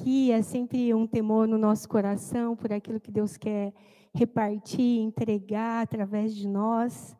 aqui, 0.00 0.32
é 0.32 0.40
sempre 0.40 0.94
um 0.94 1.06
temor 1.06 1.46
no 1.46 1.58
nosso 1.58 1.86
coração 1.86 2.56
por 2.56 2.72
aquilo 2.72 2.98
que 2.98 3.10
Deus 3.10 3.36
quer 3.36 3.72
repartir, 4.14 4.98
entregar 4.98 5.82
através 5.82 6.34
de 6.34 6.48
nós. 6.48 7.14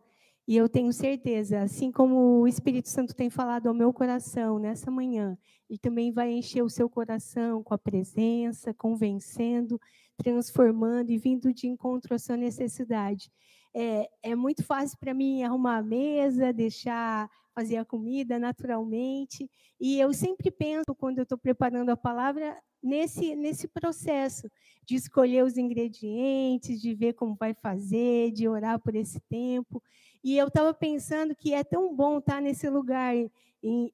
E 0.49 0.57
eu 0.57 0.67
tenho 0.67 0.91
certeza, 0.93 1.61
assim 1.61 1.93
como 1.93 2.41
o 2.41 2.49
Espírito 2.49 2.89
Santo 2.89 3.15
tem 3.15 3.29
falado 3.29 3.67
ao 3.67 3.75
meu 3.75 3.93
coração 3.93 4.59
nessa 4.59 4.91
manhã, 4.91 5.37
ele 5.69 5.79
também 5.79 6.11
vai 6.11 6.33
encher 6.33 6.63
o 6.63 6.71
seu 6.71 6.89
coração 6.89 7.63
com 7.63 7.75
a 7.75 7.79
presença, 7.79 8.73
convencendo, 8.73 9.79
transformando 10.17 11.11
e 11.11 11.19
vindo 11.19 11.53
de 11.53 11.69
encontro 11.69 12.15
à 12.15 12.19
sua 12.19 12.37
necessidade. 12.37 13.31
É, 13.75 14.09
é 14.23 14.35
muito 14.35 14.65
fácil 14.65 14.99
para 14.99 15.15
mim 15.15 15.43
arrumar 15.43 15.79
a 15.79 15.83
mesa, 15.83 16.53
deixar 16.53 17.31
fazer 17.55 17.77
a 17.77 17.85
comida 17.85 18.39
naturalmente. 18.39 19.49
E 19.81 19.99
eu 19.99 20.13
sempre 20.13 20.51
penso, 20.51 20.95
quando 20.95 21.19
eu 21.19 21.23
estou 21.23 21.39
preparando 21.39 21.91
a 21.91 21.97
palavra, 21.97 22.57
nesse, 22.83 23.37
nesse 23.37 23.69
processo 23.69 24.51
de 24.85 24.95
escolher 24.97 25.45
os 25.45 25.57
ingredientes, 25.57 26.81
de 26.81 26.95
ver 26.95 27.13
como 27.13 27.37
vai 27.39 27.55
fazer, 27.55 28.33
de 28.33 28.49
orar 28.49 28.81
por 28.81 28.95
esse 28.95 29.21
tempo. 29.29 29.83
E 30.23 30.37
eu 30.37 30.49
estava 30.49 30.75
pensando 30.75 31.35
que 31.35 31.55
é 31.55 31.63
tão 31.63 31.95
bom 31.95 32.19
estar 32.19 32.41
nesse 32.41 32.69
lugar, 32.69 33.15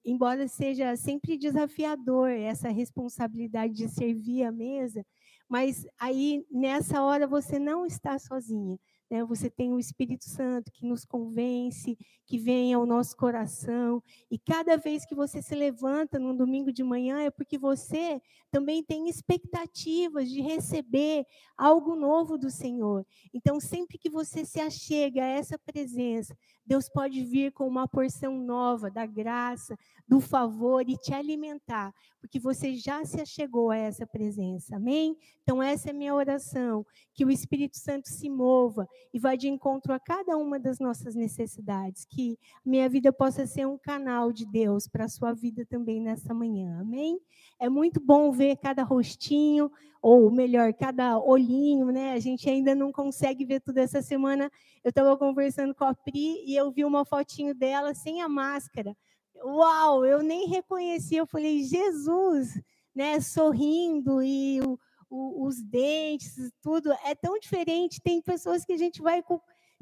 embora 0.05 0.49
seja 0.49 0.97
sempre 0.97 1.37
desafiador 1.37 2.31
essa 2.31 2.69
responsabilidade 2.69 3.75
de 3.75 3.89
servir 3.89 4.45
a 4.45 4.53
mesa, 4.53 5.05
mas 5.49 5.87
aí 5.99 6.45
nessa 6.51 7.03
hora 7.03 7.27
você 7.27 7.59
não 7.59 7.87
está 7.87 8.19
sozinha. 8.19 8.79
Né? 9.11 9.25
Você 9.25 9.49
tem 9.49 9.73
o 9.73 9.79
Espírito 9.79 10.25
Santo 10.25 10.73
que 10.73 10.87
nos 10.87 11.05
convence, 11.05 11.97
que 12.27 12.39
vem 12.39 12.75
ao 12.75 12.85
nosso 12.85 13.17
coração. 13.17 14.03
E 14.31 14.39
cada 14.39 14.77
vez 14.77 15.05
que 15.05 15.15
você 15.15 15.41
se 15.41 15.55
levanta 15.55 16.19
num 16.19 16.37
domingo 16.37 16.73
de 16.73 16.83
manhã, 16.83 17.21
é 17.21 17.31
porque 17.31 17.57
você 17.57 18.21
também 18.51 18.83
tem 18.83 19.09
expectativas 19.09 20.29
de 20.29 20.41
receber 20.41 21.25
algo 21.57 21.95
novo 21.95 22.37
do 22.37 22.51
Senhor. 22.51 23.07
Então, 23.33 23.61
sempre 23.61 23.99
que 23.99 24.11
você 24.11 24.45
se 24.45 24.61
achega 24.61 25.23
a 25.23 25.29
essa 25.29 25.59
presença, 25.59 26.37
Deus 26.65 26.89
pode 26.89 27.23
vir 27.25 27.53
com 27.53 27.67
uma 27.67 27.87
porção 27.87 28.37
nova 28.39 28.91
da 28.91 29.07
graça, 29.07 29.79
do 30.07 30.21
favor 30.21 30.89
e 30.89 30.97
te 30.97 31.13
alimentar, 31.13 31.95
porque 32.27 32.41
você 32.41 32.75
já 32.75 33.05
se 33.05 33.21
achegou 33.21 33.71
a 33.71 33.77
essa 33.77 34.05
presença. 34.05 34.75
Amém? 34.75 35.17
Então, 35.45 35.63
essa 35.63 35.91
é 35.91 35.93
minha 35.93 36.13
oração, 36.13 36.85
que 37.15 37.25
o 37.25 37.31
Espírito 37.31 37.79
Santo 37.79 38.09
se 38.09 38.29
mova 38.29 38.89
e 39.15 39.19
vá 39.19 39.37
de 39.37 39.49
encontro 39.49 39.93
a 39.93 40.01
cada 40.01 40.37
uma 40.37 40.59
das 40.59 40.81
nossas 40.81 41.15
necessidades, 41.15 42.05
que 42.05 42.37
minha 42.65 42.89
vida 42.89 43.13
possa 43.13 43.47
ser 43.47 43.65
um 43.67 43.79
canal 43.79 44.33
de 44.33 44.45
Deus 44.45 44.89
para 44.89 45.05
a 45.05 45.09
sua 45.09 45.33
vida 45.33 45.65
também 45.65 46.01
nessa 46.01 46.35
manhã. 46.35 46.81
Amém? 46.81 47.21
É 47.61 47.69
muito 47.69 48.01
bom 48.01 48.33
ver 48.33 48.57
cada 48.57 48.83
rostinho, 48.83 49.71
ou 50.03 50.29
melhor, 50.29 50.75
cada 50.75 51.19
olhinho, 51.21 51.93
né? 51.93 52.13
A 52.13 52.19
gente 52.19 52.51
ainda 52.51 52.75
não 52.75 52.91
consegue 52.91 53.45
ver 53.45 53.61
tudo 53.61 53.79
essa 53.79 54.03
semana. 54.03 54.51
Eu 54.83 54.89
estava 54.89 55.17
conversando 55.17 55.75
com 55.75 55.85
a 55.85 55.95
Pri 55.95 56.45
e 56.45 56.57
eu 56.57 56.73
vi 56.73 56.85
uma 56.85 57.05
fotinho 57.05 57.55
dela 57.55 57.95
sem 57.95 58.21
a 58.21 58.29
máscara. 58.29 58.97
Uau, 59.45 60.05
eu 60.05 60.23
nem 60.23 60.49
reconheci. 60.49 61.17
Eu 61.17 61.27
falei, 61.27 61.63
Jesus, 61.63 62.61
né? 62.95 63.21
Sorrindo 63.21 64.23
e 64.23 64.61
o, 64.61 64.79
o, 65.11 65.47
os 65.47 65.63
dentes, 65.63 66.51
tudo 66.63 66.93
é 67.05 67.15
tão 67.15 67.39
diferente. 67.39 68.01
Tem 68.03 68.21
pessoas 68.23 68.65
que 68.65 68.73
a 68.73 68.79
gente 68.79 69.03
vai 69.03 69.23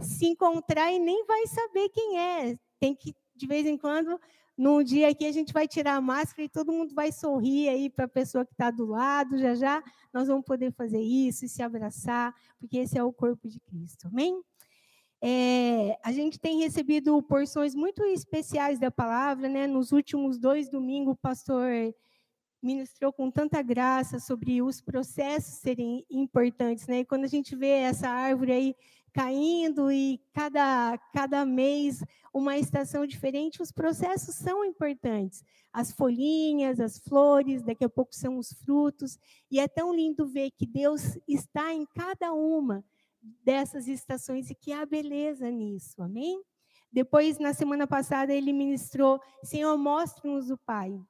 se 0.00 0.26
encontrar 0.26 0.92
e 0.92 0.98
nem 0.98 1.24
vai 1.26 1.46
saber 1.46 1.88
quem 1.90 2.18
é. 2.18 2.58
Tem 2.80 2.94
que, 2.94 3.14
de 3.34 3.46
vez 3.46 3.66
em 3.66 3.78
quando, 3.78 4.20
num 4.56 4.82
dia 4.82 5.08
aqui, 5.08 5.26
a 5.26 5.32
gente 5.32 5.52
vai 5.52 5.66
tirar 5.66 5.96
a 5.96 6.00
máscara 6.00 6.44
e 6.44 6.48
todo 6.48 6.72
mundo 6.72 6.94
vai 6.94 7.10
sorrir 7.10 7.68
aí 7.68 7.90
para 7.90 8.04
a 8.04 8.08
pessoa 8.08 8.44
que 8.44 8.52
está 8.52 8.70
do 8.70 8.86
lado. 8.86 9.38
Já 9.38 9.54
já 9.54 9.82
nós 10.12 10.28
vamos 10.28 10.44
poder 10.44 10.72
fazer 10.72 11.00
isso 11.00 11.44
e 11.44 11.48
se 11.48 11.62
abraçar, 11.62 12.32
porque 12.58 12.78
esse 12.78 12.96
é 12.96 13.02
o 13.02 13.12
corpo 13.12 13.48
de 13.48 13.58
Cristo. 13.60 14.06
Amém? 14.06 14.40
É, 15.26 15.98
a 16.02 16.12
gente 16.12 16.38
tem 16.38 16.58
recebido 16.58 17.22
porções 17.22 17.74
muito 17.74 18.04
especiais 18.04 18.78
da 18.78 18.90
palavra, 18.90 19.48
né? 19.48 19.66
Nos 19.66 19.90
últimos 19.90 20.38
dois 20.38 20.68
domingos, 20.68 21.14
o 21.14 21.16
pastor 21.16 21.94
ministrou 22.62 23.10
com 23.10 23.30
tanta 23.30 23.62
graça 23.62 24.18
sobre 24.18 24.60
os 24.60 24.82
processos 24.82 25.54
serem 25.54 26.04
importantes, 26.10 26.86
né? 26.86 26.98
E 26.98 27.04
quando 27.06 27.24
a 27.24 27.28
gente 27.28 27.56
vê 27.56 27.68
essa 27.68 28.06
árvore 28.06 28.52
aí 28.52 28.76
caindo 29.14 29.90
e 29.90 30.20
cada, 30.34 30.98
cada 31.14 31.46
mês 31.46 32.04
uma 32.30 32.58
estação 32.58 33.06
diferente, 33.06 33.62
os 33.62 33.72
processos 33.72 34.34
são 34.34 34.62
importantes. 34.62 35.42
As 35.72 35.90
folhinhas, 35.90 36.78
as 36.80 36.98
flores, 36.98 37.62
daqui 37.62 37.86
a 37.86 37.88
pouco 37.88 38.14
são 38.14 38.36
os 38.36 38.52
frutos, 38.52 39.18
e 39.50 39.58
é 39.58 39.66
tão 39.66 39.94
lindo 39.94 40.26
ver 40.26 40.50
que 40.50 40.66
Deus 40.66 41.18
está 41.26 41.72
em 41.72 41.86
cada 41.86 42.34
uma 42.34 42.84
dessas 43.42 43.88
estações 43.88 44.50
e 44.50 44.54
que 44.54 44.72
há 44.72 44.84
beleza 44.84 45.50
nisso, 45.50 46.02
amém? 46.02 46.42
Depois, 46.92 47.38
na 47.38 47.52
semana 47.52 47.86
passada, 47.86 48.32
ele 48.32 48.52
ministrou: 48.52 49.20
Senhor, 49.42 49.76
mostre-nos 49.76 50.50
o 50.50 50.58
Pai. 50.58 51.00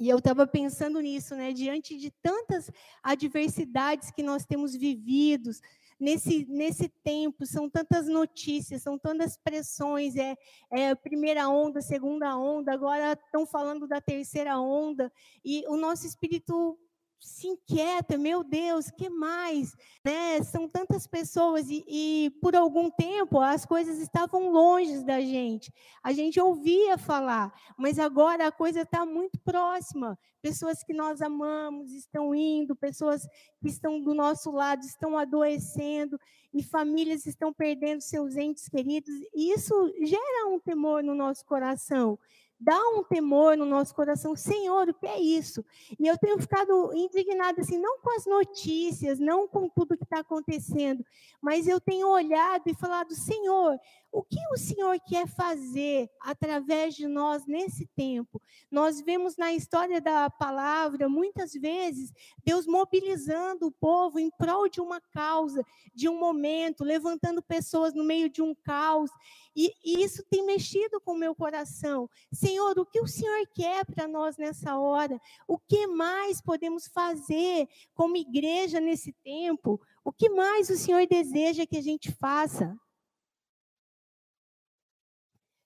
E 0.00 0.08
eu 0.08 0.18
estava 0.18 0.46
pensando 0.46 1.00
nisso, 1.00 1.34
né? 1.34 1.52
Diante 1.52 1.96
de 1.96 2.10
tantas 2.22 2.70
adversidades 3.02 4.10
que 4.10 4.22
nós 4.22 4.46
temos 4.46 4.74
vivido 4.74 5.50
nesse, 5.98 6.46
nesse 6.46 6.88
tempo, 6.88 7.44
são 7.44 7.68
tantas 7.68 8.06
notícias, 8.06 8.82
são 8.82 8.98
tantas 8.98 9.36
pressões, 9.36 10.14
é, 10.16 10.36
é 10.70 10.94
primeira 10.94 11.48
onda, 11.48 11.80
segunda 11.82 12.36
onda, 12.36 12.72
agora 12.72 13.12
estão 13.12 13.44
falando 13.44 13.88
da 13.88 14.00
terceira 14.00 14.58
onda, 14.60 15.12
e 15.44 15.64
o 15.66 15.76
nosso 15.76 16.06
espírito 16.06 16.78
se 17.20 17.48
inquieta, 17.48 18.16
meu 18.16 18.44
Deus, 18.44 18.90
que 18.90 19.08
mais? 19.08 19.74
Né? 20.04 20.42
São 20.42 20.68
tantas 20.68 21.06
pessoas 21.06 21.68
e, 21.68 21.84
e, 21.86 22.30
por 22.40 22.54
algum 22.54 22.90
tempo 22.90 23.40
as 23.40 23.64
coisas 23.64 23.98
estavam 23.98 24.50
longe 24.50 25.04
da 25.04 25.20
gente. 25.20 25.72
A 26.02 26.12
gente 26.12 26.40
ouvia 26.40 26.96
falar, 26.96 27.52
mas 27.76 27.98
agora 27.98 28.46
a 28.46 28.52
coisa 28.52 28.82
está 28.82 29.04
muito 29.04 29.38
próxima. 29.40 30.18
Pessoas 30.40 30.84
que 30.84 30.92
nós 30.92 31.20
amamos 31.20 31.92
estão 31.92 32.34
indo, 32.34 32.76
pessoas 32.76 33.26
que 33.60 33.68
estão 33.68 34.00
do 34.00 34.14
nosso 34.14 34.50
lado 34.50 34.84
estão 34.84 35.18
adoecendo 35.18 36.18
e 36.54 36.62
famílias 36.62 37.26
estão 37.26 37.52
perdendo 37.52 38.00
seus 38.00 38.36
entes 38.36 38.68
queridos. 38.68 39.12
E 39.34 39.52
isso 39.52 39.74
gera 40.02 40.48
um 40.48 40.60
temor 40.60 41.02
no 41.02 41.14
nosso 41.14 41.44
coração 41.44 42.18
dá 42.60 42.78
um 42.90 43.04
temor 43.04 43.56
no 43.56 43.64
nosso 43.64 43.94
coração, 43.94 44.34
Senhor, 44.34 44.88
o 44.88 44.94
que 44.94 45.06
é 45.06 45.20
isso? 45.20 45.64
E 45.98 46.06
eu 46.06 46.18
tenho 46.18 46.38
ficado 46.40 46.92
indignada, 46.94 47.60
assim, 47.60 47.78
não 47.78 48.00
com 48.00 48.10
as 48.16 48.26
notícias, 48.26 49.18
não 49.18 49.46
com 49.46 49.68
tudo 49.68 49.96
que 49.96 50.04
está 50.04 50.20
acontecendo, 50.20 51.04
mas 51.40 51.68
eu 51.68 51.80
tenho 51.80 52.08
olhado 52.08 52.64
e 52.66 52.74
falado, 52.74 53.14
Senhor, 53.14 53.78
o 54.10 54.22
que 54.22 54.40
o 54.52 54.56
Senhor 54.56 54.98
quer 55.06 55.26
fazer 55.26 56.08
através 56.20 56.94
de 56.94 57.06
nós 57.06 57.46
nesse 57.46 57.86
tempo? 57.94 58.40
Nós 58.70 59.00
vemos 59.00 59.36
na 59.36 59.52
história 59.52 60.00
da 60.00 60.30
palavra, 60.30 61.08
muitas 61.08 61.52
vezes, 61.52 62.12
Deus 62.44 62.66
mobilizando 62.66 63.66
o 63.66 63.72
povo 63.72 64.18
em 64.18 64.30
prol 64.30 64.68
de 64.68 64.80
uma 64.80 65.00
causa, 65.00 65.62
de 65.94 66.08
um 66.08 66.18
momento, 66.18 66.84
levantando 66.84 67.42
pessoas 67.42 67.94
no 67.94 68.02
meio 68.02 68.30
de 68.30 68.40
um 68.40 68.54
caos. 68.54 69.10
E, 69.54 69.72
e 69.84 70.02
isso 70.02 70.24
tem 70.30 70.44
mexido 70.44 71.00
com 71.00 71.12
o 71.12 71.18
meu 71.18 71.34
coração. 71.34 72.08
Senhor, 72.32 72.78
o 72.78 72.86
que 72.86 73.00
o 73.00 73.06
Senhor 73.06 73.46
quer 73.54 73.84
para 73.84 74.08
nós 74.08 74.36
nessa 74.38 74.78
hora? 74.78 75.20
O 75.46 75.58
que 75.58 75.86
mais 75.86 76.40
podemos 76.40 76.86
fazer 76.86 77.68
como 77.94 78.16
igreja 78.16 78.80
nesse 78.80 79.12
tempo? 79.22 79.80
O 80.02 80.12
que 80.12 80.30
mais 80.30 80.70
o 80.70 80.76
Senhor 80.76 81.06
deseja 81.06 81.66
que 81.66 81.76
a 81.76 81.82
gente 81.82 82.10
faça? 82.12 82.74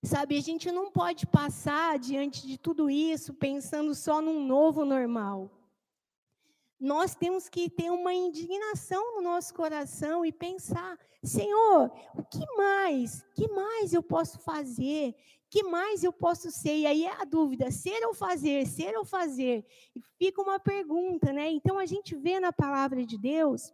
Sabe, 0.05 0.37
a 0.37 0.41
gente 0.41 0.73
não 0.73 0.91
pode 0.91 1.27
passar 1.27 1.97
diante 1.97 2.45
de 2.45 2.59
tudo 2.59 2.91
isso 2.91 3.33
pensando 3.33 3.95
só 3.95 4.21
num 4.21 4.45
novo 4.45 4.85
normal. 4.85 5.49
Nós 6.79 7.15
temos 7.15 7.49
que 7.49 7.71
ter 7.71 7.93
uma 7.93 8.13
indignação 8.13 9.15
no 9.15 9.23
nosso 9.23 9.55
coração 9.55 10.25
e 10.25 10.33
pensar: 10.33 10.99
Senhor, 11.23 11.93
o 12.17 12.25
que 12.25 12.45
mais? 12.57 13.25
Que 13.37 13.47
mais 13.47 13.95
eu 13.95 14.03
posso 14.03 14.41
fazer? 14.41 15.15
Que 15.49 15.63
mais 15.63 16.03
eu 16.03 16.13
posso 16.13 16.51
ser? 16.51 16.79
E 16.79 16.87
aí 16.87 17.05
é 17.05 17.23
a 17.23 17.25
dúvida: 17.25 17.71
ser 17.71 18.05
ou 18.05 18.13
fazer? 18.13 18.67
Ser 18.67 18.97
ou 18.99 19.05
fazer? 19.05 19.65
E 19.95 20.03
fica 20.19 20.43
uma 20.43 20.59
pergunta, 20.59 21.33
né? 21.33 21.49
Então 21.53 21.79
a 21.79 21.87
gente 21.87 22.17
vê 22.17 22.41
na 22.41 22.53
palavra 22.53 23.07
de 23.07 23.17
Deus 23.17 23.73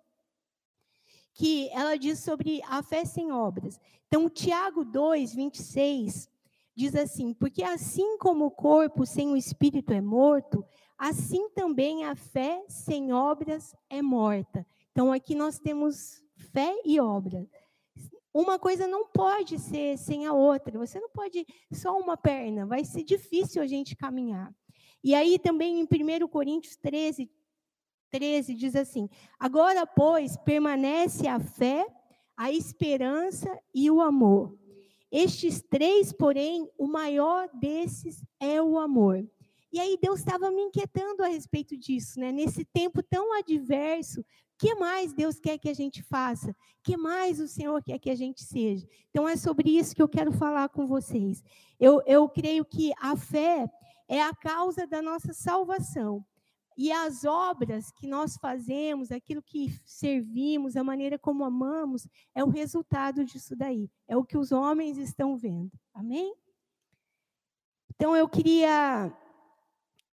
que 1.39 1.69
ela 1.71 1.97
diz 1.97 2.19
sobre 2.19 2.61
a 2.67 2.83
fé 2.83 3.05
sem 3.05 3.31
obras. 3.31 3.81
Então, 4.09 4.29
Tiago 4.29 4.85
2, 4.85 5.37
26 5.37 6.29
diz 6.75 6.97
assim: 6.97 7.33
Porque 7.33 7.63
assim 7.63 8.19
como 8.19 8.47
o 8.47 8.51
corpo 8.51 9.07
sem 9.07 9.29
o 9.31 9.37
espírito 9.37 9.93
é 9.93 10.01
morto, 10.01 10.65
assim 10.99 11.49
também 11.51 12.05
a 12.05 12.17
fé 12.17 12.65
sem 12.69 13.13
obras 13.13 13.73
é 13.89 14.03
morta. 14.03 14.67
Então, 14.91 15.13
aqui 15.13 15.37
nós 15.37 15.61
temos 15.61 16.25
fé 16.53 16.75
e 16.85 16.99
obra. 16.99 17.47
Uma 18.35 18.59
coisa 18.59 18.89
não 18.89 19.07
pode 19.07 19.61
ser 19.61 19.97
sem 19.97 20.27
a 20.27 20.33
outra. 20.33 20.77
Você 20.77 20.99
não 20.99 21.09
pode 21.09 21.47
só 21.73 21.97
uma 21.97 22.17
perna, 22.17 22.67
vai 22.67 22.85
ser 22.85 23.05
difícil 23.05 23.63
a 23.63 23.67
gente 23.67 23.95
caminhar. 23.95 24.53
E 25.05 25.15
aí 25.15 25.39
também 25.39 25.81
em 25.81 25.85
1 25.85 26.27
Coríntios 26.27 26.77
13, 26.77 27.31
13 28.11 28.55
diz 28.55 28.75
assim: 28.75 29.09
Agora, 29.39 29.87
pois, 29.87 30.37
permanece 30.37 31.27
a 31.27 31.39
fé, 31.39 31.87
a 32.37 32.53
esperança 32.53 33.51
e 33.75 33.91
o 33.91 34.01
amor. 34.01 34.57
Estes 35.11 35.63
três, 35.63 36.13
porém, 36.13 36.69
o 36.77 36.87
maior 36.87 37.49
desses 37.55 38.23
é 38.39 38.61
o 38.61 38.79
amor. 38.79 39.27
E 39.73 39.81
aí 39.81 39.99
Deus 40.01 40.21
estava 40.21 40.51
me 40.51 40.63
inquietando 40.63 41.23
a 41.23 41.29
respeito 41.29 41.77
disso, 41.77 42.19
né? 42.21 42.33
Nesse 42.33 42.65
tempo 42.65 43.03
tão 43.03 43.37
adverso, 43.39 44.25
que 44.59 44.75
mais 44.75 45.13
Deus 45.13 45.39
quer 45.39 45.59
que 45.59 45.69
a 45.69 45.75
gente 45.75 46.03
faça? 46.03 46.55
que 46.89 46.97
mais 46.97 47.39
o 47.39 47.47
Senhor 47.47 47.83
quer 47.83 47.99
que 47.99 48.09
a 48.09 48.15
gente 48.15 48.43
seja? 48.43 48.89
Então 49.11 49.29
é 49.29 49.37
sobre 49.37 49.77
isso 49.77 49.95
que 49.95 50.01
eu 50.01 50.09
quero 50.09 50.33
falar 50.33 50.71
com 50.71 50.87
vocês. 50.87 51.45
Eu, 51.79 52.03
eu 52.07 52.27
creio 52.31 52.65
que 52.65 52.95
a 52.99 53.15
fé 53.15 53.71
é 54.09 54.23
a 54.23 54.35
causa 54.35 54.87
da 54.87 55.03
nossa 55.03 55.35
salvação. 55.35 56.25
E 56.79 56.93
as 56.93 57.25
obras 57.25 57.91
que 57.91 58.07
nós 58.07 58.37
fazemos, 58.37 59.11
aquilo 59.11 59.43
que 59.43 59.69
servimos, 59.85 60.77
a 60.77 60.85
maneira 60.85 61.19
como 61.19 61.45
amamos, 61.45 62.07
é 62.33 62.45
o 62.45 62.49
resultado 62.49 63.25
disso 63.25 63.57
daí. 63.57 63.91
É 64.07 64.17
o 64.17 64.25
que 64.25 64.39
os 64.39 64.53
homens 64.53 64.97
estão 64.97 65.37
vendo. 65.37 65.73
Amém? 65.93 66.33
Então 67.91 68.15
eu 68.15 68.29
queria 68.29 69.13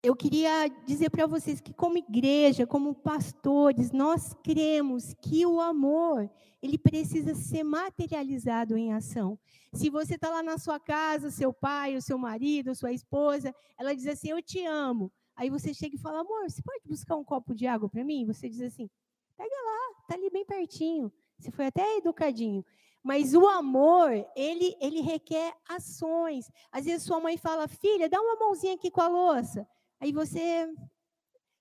eu 0.02 0.16
queria 0.16 0.68
dizer 0.86 1.10
para 1.10 1.26
vocês 1.26 1.60
que 1.60 1.72
como 1.72 1.98
igreja, 1.98 2.66
como 2.66 2.94
pastores, 2.94 3.90
nós 3.90 4.34
cremos 4.42 5.14
que 5.14 5.46
o 5.46 5.60
amor, 5.60 6.30
ele 6.62 6.78
precisa 6.78 7.34
ser 7.34 7.62
materializado 7.62 8.76
em 8.76 8.92
ação. 8.92 9.38
Se 9.72 9.88
você 9.88 10.14
está 10.14 10.30
lá 10.30 10.42
na 10.42 10.58
sua 10.58 10.78
casa, 10.78 11.30
seu 11.30 11.52
pai, 11.52 11.96
o 11.96 12.02
seu 12.02 12.18
marido, 12.18 12.74
sua 12.74 12.92
esposa, 12.92 13.54
ela 13.78 13.94
diz 13.94 14.06
assim, 14.06 14.30
eu 14.30 14.42
te 14.42 14.64
amo. 14.64 15.10
Aí 15.36 15.50
você 15.50 15.74
chega 15.74 15.96
e 15.96 15.98
fala, 15.98 16.20
amor, 16.20 16.48
você 16.48 16.62
pode 16.62 16.86
buscar 16.86 17.16
um 17.16 17.24
copo 17.24 17.54
de 17.54 17.66
água 17.66 17.88
para 17.88 18.04
mim? 18.04 18.26
Você 18.26 18.48
diz 18.48 18.62
assim, 18.62 18.88
pega 19.36 19.54
lá, 19.54 20.04
tá 20.06 20.14
ali 20.14 20.30
bem 20.30 20.44
pertinho. 20.44 21.12
Você 21.38 21.50
foi 21.50 21.66
até 21.66 21.96
educadinho. 21.96 22.64
Mas 23.02 23.34
o 23.34 23.46
amor, 23.46 24.10
ele, 24.34 24.74
ele 24.80 25.00
requer 25.00 25.54
ações. 25.68 26.50
Às 26.72 26.86
vezes 26.86 27.06
sua 27.06 27.20
mãe 27.20 27.36
fala, 27.36 27.68
filha, 27.68 28.08
dá 28.08 28.20
uma 28.20 28.36
mãozinha 28.36 28.74
aqui 28.74 28.90
com 28.90 29.00
a 29.00 29.08
louça. 29.08 29.68
Aí 30.00 30.12
você 30.12 30.72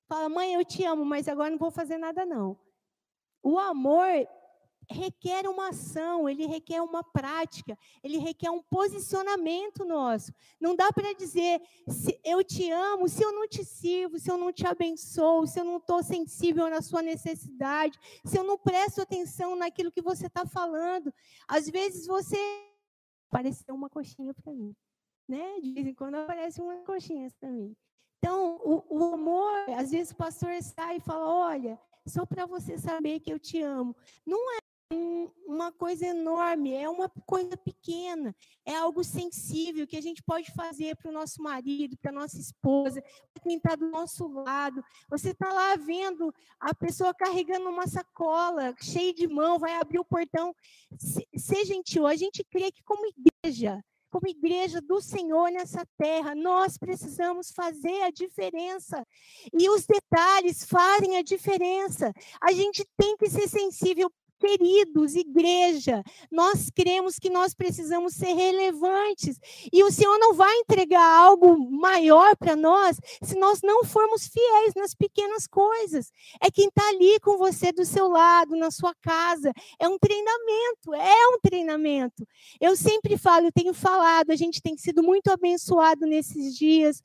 fala, 0.07 0.29
mãe, 0.29 0.53
eu 0.53 0.63
te 0.63 0.85
amo, 0.85 1.03
mas 1.03 1.27
agora 1.27 1.49
não 1.49 1.57
vou 1.57 1.71
fazer 1.71 1.97
nada 1.97 2.25
não. 2.25 2.57
O 3.41 3.59
amor, 3.59 4.07
requer 4.89 5.47
uma 5.47 5.69
ação, 5.69 6.27
ele 6.27 6.45
requer 6.45 6.81
uma 6.81 7.03
prática, 7.03 7.77
ele 8.03 8.17
requer 8.17 8.49
um 8.49 8.61
posicionamento 8.61 9.85
nosso. 9.85 10.33
Não 10.59 10.75
dá 10.75 10.91
para 10.91 11.13
dizer, 11.13 11.61
se 11.87 12.19
eu 12.23 12.43
te 12.43 12.69
amo, 12.71 13.07
se 13.07 13.23
eu 13.23 13.31
não 13.31 13.47
te 13.47 13.63
sirvo, 13.63 14.19
se 14.19 14.29
eu 14.29 14.37
não 14.37 14.51
te 14.51 14.65
abençoo, 14.65 15.47
se 15.47 15.59
eu 15.59 15.63
não 15.63 15.77
estou 15.77 16.03
sensível 16.03 16.69
na 16.69 16.81
sua 16.81 17.01
necessidade, 17.01 17.99
se 18.25 18.37
eu 18.37 18.43
não 18.43 18.57
presto 18.57 19.01
atenção 19.01 19.55
naquilo 19.55 19.91
que 19.91 20.01
você 20.01 20.27
está 20.27 20.45
falando. 20.45 21.13
Às 21.47 21.69
vezes 21.69 22.07
você 22.07 22.37
apareceu 23.29 23.73
uma 23.73 23.89
coxinha 23.89 24.33
para 24.33 24.53
mim, 24.53 24.75
né? 25.27 25.59
De 25.61 25.73
vez 25.73 25.87
em 25.87 25.93
quando 25.93 26.15
aparece 26.15 26.61
uma 26.61 26.77
coxinha 26.77 27.29
para 27.39 27.49
mim. 27.49 27.75
Então, 28.19 28.55
o, 28.63 28.83
o 28.89 29.13
amor, 29.13 29.69
às 29.77 29.91
vezes 29.91 30.11
o 30.11 30.15
pastor 30.15 30.61
sai 30.61 30.97
e 30.97 31.01
fala: 31.01 31.25
olha, 31.25 31.79
só 32.05 32.25
para 32.25 32.45
você 32.45 32.77
saber 32.77 33.19
que 33.19 33.31
eu 33.31 33.39
te 33.39 33.61
amo. 33.61 33.95
Não 34.25 34.39
é 34.57 34.62
uma 35.45 35.71
coisa 35.71 36.05
enorme, 36.07 36.73
é 36.73 36.89
uma 36.89 37.09
coisa 37.25 37.55
pequena, 37.55 38.35
é 38.65 38.75
algo 38.75 39.03
sensível 39.03 39.85
que 39.85 39.97
a 39.97 40.01
gente 40.01 40.23
pode 40.23 40.51
fazer 40.53 40.95
para 40.95 41.09
o 41.09 41.13
nosso 41.13 41.41
marido, 41.41 41.97
para 41.97 42.11
a 42.11 42.13
nossa 42.13 42.37
esposa, 42.39 43.01
para 43.33 43.43
quem 43.43 43.57
está 43.57 43.75
do 43.75 43.89
nosso 43.89 44.27
lado. 44.27 44.83
Você 45.09 45.31
está 45.31 45.51
lá 45.51 45.75
vendo 45.75 46.33
a 46.59 46.73
pessoa 46.73 47.13
carregando 47.13 47.69
uma 47.69 47.87
sacola 47.87 48.75
cheia 48.81 49.13
de 49.13 49.27
mão, 49.27 49.59
vai 49.59 49.73
abrir 49.75 49.99
o 49.99 50.05
portão. 50.05 50.55
Seja 51.35 51.73
gentil, 51.73 52.07
a 52.07 52.15
gente 52.15 52.43
crê 52.43 52.71
que 52.71 52.83
como 52.83 53.05
igreja, 53.05 53.83
como 54.13 54.27
igreja 54.27 54.79
do 54.79 55.01
Senhor 55.01 55.49
nessa 55.51 55.83
terra, 55.97 56.35
nós 56.35 56.77
precisamos 56.77 57.51
fazer 57.51 58.03
a 58.03 58.11
diferença. 58.11 59.05
E 59.51 59.67
os 59.69 59.87
detalhes 59.87 60.63
fazem 60.65 61.17
a 61.17 61.23
diferença. 61.23 62.13
A 62.39 62.51
gente 62.51 62.85
tem 62.95 63.17
que 63.17 63.27
ser 63.27 63.47
sensível 63.47 64.11
Queridos, 64.45 65.15
igreja, 65.15 66.03
nós 66.29 66.69
cremos 66.69 67.17
que 67.17 67.29
nós 67.29 67.53
precisamos 67.53 68.13
ser 68.13 68.33
relevantes. 68.33 69.39
E 69.71 69.81
o 69.85 69.89
Senhor 69.89 70.19
não 70.19 70.33
vai 70.33 70.53
entregar 70.57 71.01
algo 71.01 71.57
maior 71.71 72.35
para 72.35 72.53
nós 72.53 72.97
se 73.21 73.39
nós 73.39 73.61
não 73.63 73.85
formos 73.85 74.27
fiéis 74.27 74.73
nas 74.75 74.93
pequenas 74.93 75.47
coisas. 75.47 76.11
É 76.41 76.51
quem 76.51 76.67
está 76.67 76.85
ali 76.89 77.21
com 77.21 77.37
você 77.37 77.71
do 77.71 77.85
seu 77.85 78.09
lado, 78.09 78.57
na 78.57 78.69
sua 78.69 78.93
casa. 78.95 79.53
É 79.79 79.87
um 79.87 79.97
treinamento, 79.97 80.93
é 80.93 81.27
um 81.29 81.39
treinamento. 81.41 82.27
Eu 82.59 82.75
sempre 82.75 83.17
falo, 83.17 83.47
eu 83.47 83.51
tenho 83.53 83.73
falado, 83.73 84.31
a 84.31 84.35
gente 84.35 84.61
tem 84.61 84.75
sido 84.75 85.01
muito 85.01 85.31
abençoado 85.31 86.05
nesses 86.05 86.53
dias. 86.57 87.01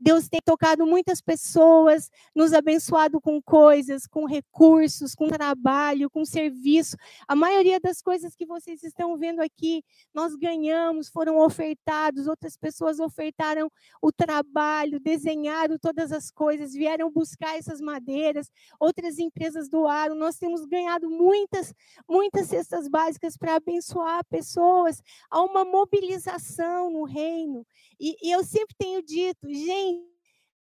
Deus 0.00 0.28
tem 0.28 0.40
tocado 0.42 0.86
muitas 0.86 1.20
pessoas, 1.20 2.10
nos 2.34 2.54
abençoado 2.54 3.20
com 3.20 3.40
coisas, 3.42 4.06
com 4.06 4.24
recursos, 4.24 5.14
com 5.14 5.28
trabalho, 5.28 6.08
com 6.08 6.24
serviço. 6.24 6.96
A 7.28 7.36
maioria 7.36 7.78
das 7.78 8.00
coisas 8.00 8.34
que 8.34 8.46
vocês 8.46 8.82
estão 8.82 9.18
vendo 9.18 9.40
aqui, 9.40 9.84
nós 10.14 10.34
ganhamos, 10.36 11.10
foram 11.10 11.36
ofertados, 11.36 12.26
outras 12.26 12.56
pessoas 12.56 12.98
ofertaram 12.98 13.70
o 14.00 14.10
trabalho, 14.10 14.98
desenharam 14.98 15.78
todas 15.78 16.12
as 16.12 16.30
coisas, 16.30 16.72
vieram 16.72 17.10
buscar 17.10 17.58
essas 17.58 17.78
madeiras, 17.78 18.50
outras 18.78 19.18
empresas 19.18 19.68
doaram. 19.68 20.14
Nós 20.14 20.38
temos 20.38 20.64
ganhado 20.64 21.10
muitas, 21.10 21.74
muitas 22.08 22.46
cestas 22.46 22.88
básicas 22.88 23.36
para 23.36 23.56
abençoar 23.56 24.24
pessoas. 24.24 25.02
Há 25.30 25.42
uma 25.42 25.62
mobilização 25.62 26.90
no 26.90 27.04
reino. 27.04 27.66
E, 27.98 28.16
e 28.22 28.32
eu 28.32 28.42
sempre 28.42 28.74
tenho 28.78 29.02
dito, 29.02 29.46
gente, 29.46 29.89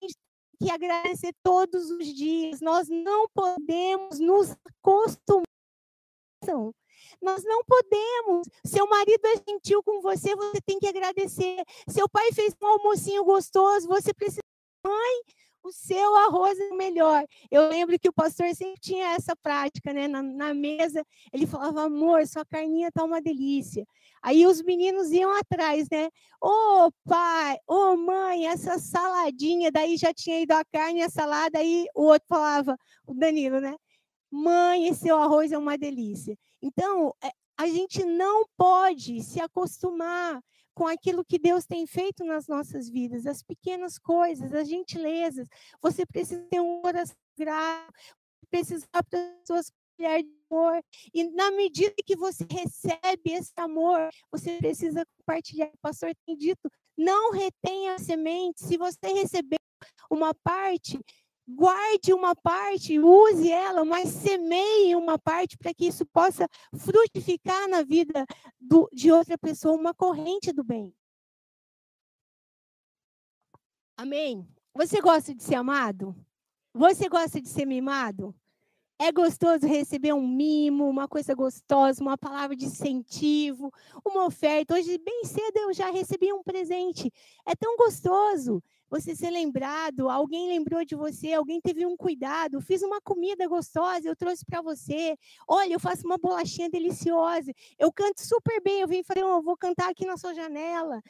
que 0.00 0.70
agradecer 0.70 1.34
todos 1.42 1.90
os 1.90 2.06
dias. 2.06 2.60
Nós 2.60 2.88
não 2.88 3.28
podemos 3.34 4.18
nos 4.18 4.56
acostumar. 4.64 5.44
Nós 7.20 7.42
não 7.44 7.64
podemos. 7.64 8.48
Seu 8.64 8.86
marido 8.86 9.26
é 9.26 9.50
gentil 9.50 9.82
com 9.82 10.00
você, 10.00 10.34
você 10.34 10.60
tem 10.64 10.78
que 10.78 10.86
agradecer. 10.86 11.62
Seu 11.88 12.08
pai 12.08 12.32
fez 12.32 12.54
um 12.62 12.66
almocinho 12.66 13.24
gostoso, 13.24 13.88
você 13.88 14.12
precisa. 14.12 14.40
Mãe, 14.86 15.22
o 15.64 15.72
seu 15.72 16.14
arroz 16.16 16.60
é 16.60 16.74
melhor. 16.74 17.26
Eu 17.50 17.70
lembro 17.70 17.98
que 17.98 18.08
o 18.08 18.12
pastor 18.12 18.54
sempre 18.54 18.78
tinha 18.78 19.14
essa 19.14 19.34
prática, 19.34 19.94
né? 19.94 20.06
Na, 20.06 20.22
na 20.22 20.52
mesa, 20.52 21.04
ele 21.32 21.46
falava, 21.46 21.84
amor, 21.84 22.26
sua 22.26 22.44
carninha 22.44 22.92
tá 22.92 23.02
uma 23.02 23.20
delícia. 23.20 23.86
Aí 24.22 24.46
os 24.46 24.62
meninos 24.62 25.10
iam 25.10 25.34
atrás, 25.34 25.88
né? 25.90 26.10
Ô 26.40 26.86
oh, 26.86 26.92
pai, 27.08 27.56
ô 27.66 27.92
oh, 27.92 27.96
mãe, 27.96 28.46
essa 28.46 28.78
saladinha, 28.78 29.72
daí 29.72 29.96
já 29.96 30.12
tinha 30.12 30.40
ido 30.40 30.52
a 30.52 30.64
carne 30.66 31.02
a 31.02 31.08
salada, 31.08 31.58
aí 31.58 31.86
o 31.94 32.02
outro 32.02 32.28
falava, 32.28 32.76
o 33.06 33.14
Danilo, 33.14 33.58
né? 33.58 33.74
Mãe, 34.30 34.88
esse 34.88 35.00
seu 35.00 35.16
arroz 35.16 35.50
é 35.50 35.56
uma 35.56 35.78
delícia. 35.78 36.36
Então, 36.60 37.14
é, 37.22 37.30
a 37.56 37.66
gente 37.66 38.04
não 38.04 38.44
pode 38.56 39.22
se 39.22 39.40
acostumar 39.40 40.42
com 40.74 40.86
aquilo 40.86 41.24
que 41.24 41.38
Deus 41.38 41.64
tem 41.64 41.86
feito 41.86 42.24
nas 42.24 42.46
nossas 42.48 42.88
vidas, 42.88 43.26
as 43.26 43.42
pequenas 43.42 43.98
coisas, 43.98 44.52
as 44.52 44.68
gentilezas. 44.68 45.48
Você 45.80 46.04
precisa 46.04 46.44
ter 46.50 46.60
um 46.60 46.82
coração 46.82 47.16
grato, 47.38 47.92
precisa 48.50 48.86
para 48.92 49.02
pessoas 49.02 49.72
mulher 49.98 50.22
de 50.22 50.30
amor. 50.50 50.84
E 51.12 51.24
na 51.30 51.50
medida 51.52 51.94
que 52.04 52.16
você 52.16 52.44
recebe 52.50 53.32
esse 53.32 53.52
amor, 53.56 54.08
você 54.30 54.56
precisa 54.58 55.06
compartilhar. 55.18 55.66
O 55.68 55.78
pastor 55.80 56.14
tem 56.26 56.36
dito: 56.36 56.70
não 56.96 57.32
retenha 57.32 57.94
a 57.94 57.98
semente. 57.98 58.64
Se 58.64 58.76
você 58.76 59.12
receber 59.12 59.58
uma 60.10 60.34
parte, 60.34 60.98
guarde 61.46 62.12
uma 62.12 62.34
parte, 62.34 62.98
use 62.98 63.50
ela, 63.50 63.84
mas 63.84 64.08
semeie 64.08 64.96
uma 64.96 65.18
parte 65.18 65.56
para 65.56 65.74
que 65.74 65.86
isso 65.86 66.06
possa 66.06 66.48
frutificar 66.76 67.68
na 67.68 67.82
vida 67.82 68.24
do, 68.60 68.88
de 68.92 69.12
outra 69.12 69.36
pessoa, 69.36 69.78
uma 69.78 69.94
corrente 69.94 70.52
do 70.52 70.64
bem. 70.64 70.94
Amém? 73.96 74.48
Você 74.74 75.00
gosta 75.00 75.34
de 75.34 75.42
ser 75.42 75.54
amado? 75.54 76.16
Você 76.72 77.08
gosta 77.08 77.40
de 77.40 77.48
ser 77.48 77.64
mimado? 77.64 78.34
É 78.98 79.10
gostoso 79.12 79.66
receber 79.66 80.12
um 80.12 80.26
mimo, 80.26 80.88
uma 80.88 81.06
coisa 81.08 81.34
gostosa, 81.34 82.00
uma 82.00 82.16
palavra 82.16 82.56
de 82.56 82.64
incentivo, 82.64 83.72
uma 84.04 84.24
oferta. 84.24 84.74
Hoje, 84.74 84.98
bem 84.98 85.24
cedo, 85.24 85.56
eu 85.58 85.72
já 85.72 85.90
recebi 85.90 86.32
um 86.32 86.42
presente. 86.42 87.12
É 87.46 87.54
tão 87.54 87.76
gostoso 87.76 88.62
você 88.90 89.14
ser 89.14 89.30
lembrado, 89.30 90.08
alguém 90.08 90.48
lembrou 90.48 90.84
de 90.84 90.94
você, 90.94 91.32
alguém 91.32 91.60
teve 91.60 91.84
um 91.86 91.96
cuidado, 91.96 92.60
fiz 92.60 92.82
uma 92.82 93.00
comida 93.00 93.46
gostosa, 93.48 94.08
eu 94.08 94.16
trouxe 94.16 94.44
para 94.44 94.62
você. 94.62 95.16
Olha, 95.48 95.74
eu 95.74 95.80
faço 95.80 96.06
uma 96.06 96.18
bolachinha 96.18 96.70
deliciosa. 96.70 97.52
Eu 97.78 97.92
canto 97.92 98.20
super 98.22 98.60
bem, 98.62 98.80
eu 98.80 98.88
vim 98.88 99.02
falar, 99.02 99.20
eu 99.20 99.42
vou 99.42 99.56
cantar 99.56 99.90
aqui 99.90 100.06
na 100.06 100.16
sua 100.16 100.34
janela. 100.34 101.00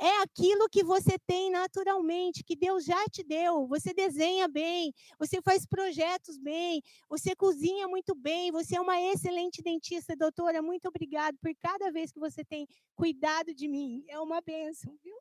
é 0.00 0.22
aquilo 0.22 0.68
que 0.68 0.82
você 0.84 1.18
tem 1.26 1.50
naturalmente, 1.50 2.44
que 2.44 2.54
Deus 2.56 2.84
já 2.84 3.02
te 3.10 3.22
deu. 3.24 3.66
Você 3.68 3.94
desenha 3.94 4.46
bem, 4.48 4.92
você 5.18 5.40
faz 5.40 5.66
projetos 5.66 6.38
bem, 6.38 6.82
você 7.08 7.34
cozinha 7.34 7.88
muito 7.88 8.14
bem, 8.14 8.50
você 8.52 8.76
é 8.76 8.80
uma 8.80 9.00
excelente 9.00 9.62
dentista, 9.62 10.14
doutora. 10.16 10.60
Muito 10.62 10.86
obrigada 10.88 11.36
por 11.40 11.52
cada 11.56 11.90
vez 11.90 12.12
que 12.12 12.20
você 12.20 12.44
tem 12.44 12.66
cuidado 12.94 13.54
de 13.54 13.68
mim. 13.68 14.04
É 14.08 14.20
uma 14.20 14.40
benção, 14.40 14.94
viu? 15.02 15.16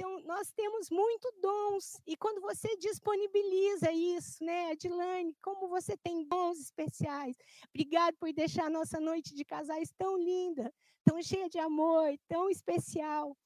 Então, 0.00 0.20
nós 0.20 0.52
temos 0.52 0.90
muito 0.90 1.28
dons, 1.42 2.00
e 2.06 2.16
quando 2.16 2.40
você 2.40 2.76
disponibiliza 2.76 3.90
isso, 3.90 4.44
né, 4.44 4.70
Adilane, 4.70 5.34
como 5.42 5.66
você 5.66 5.96
tem 5.96 6.22
dons 6.22 6.60
especiais. 6.60 7.36
Obrigado 7.74 8.16
por 8.16 8.32
deixar 8.32 8.66
a 8.66 8.70
nossa 8.70 9.00
noite 9.00 9.34
de 9.34 9.44
casais 9.44 9.92
tão 9.98 10.16
linda, 10.16 10.72
tão 11.04 11.20
cheia 11.20 11.48
de 11.48 11.58
amor, 11.58 12.16
tão 12.28 12.48
especial. 12.48 13.36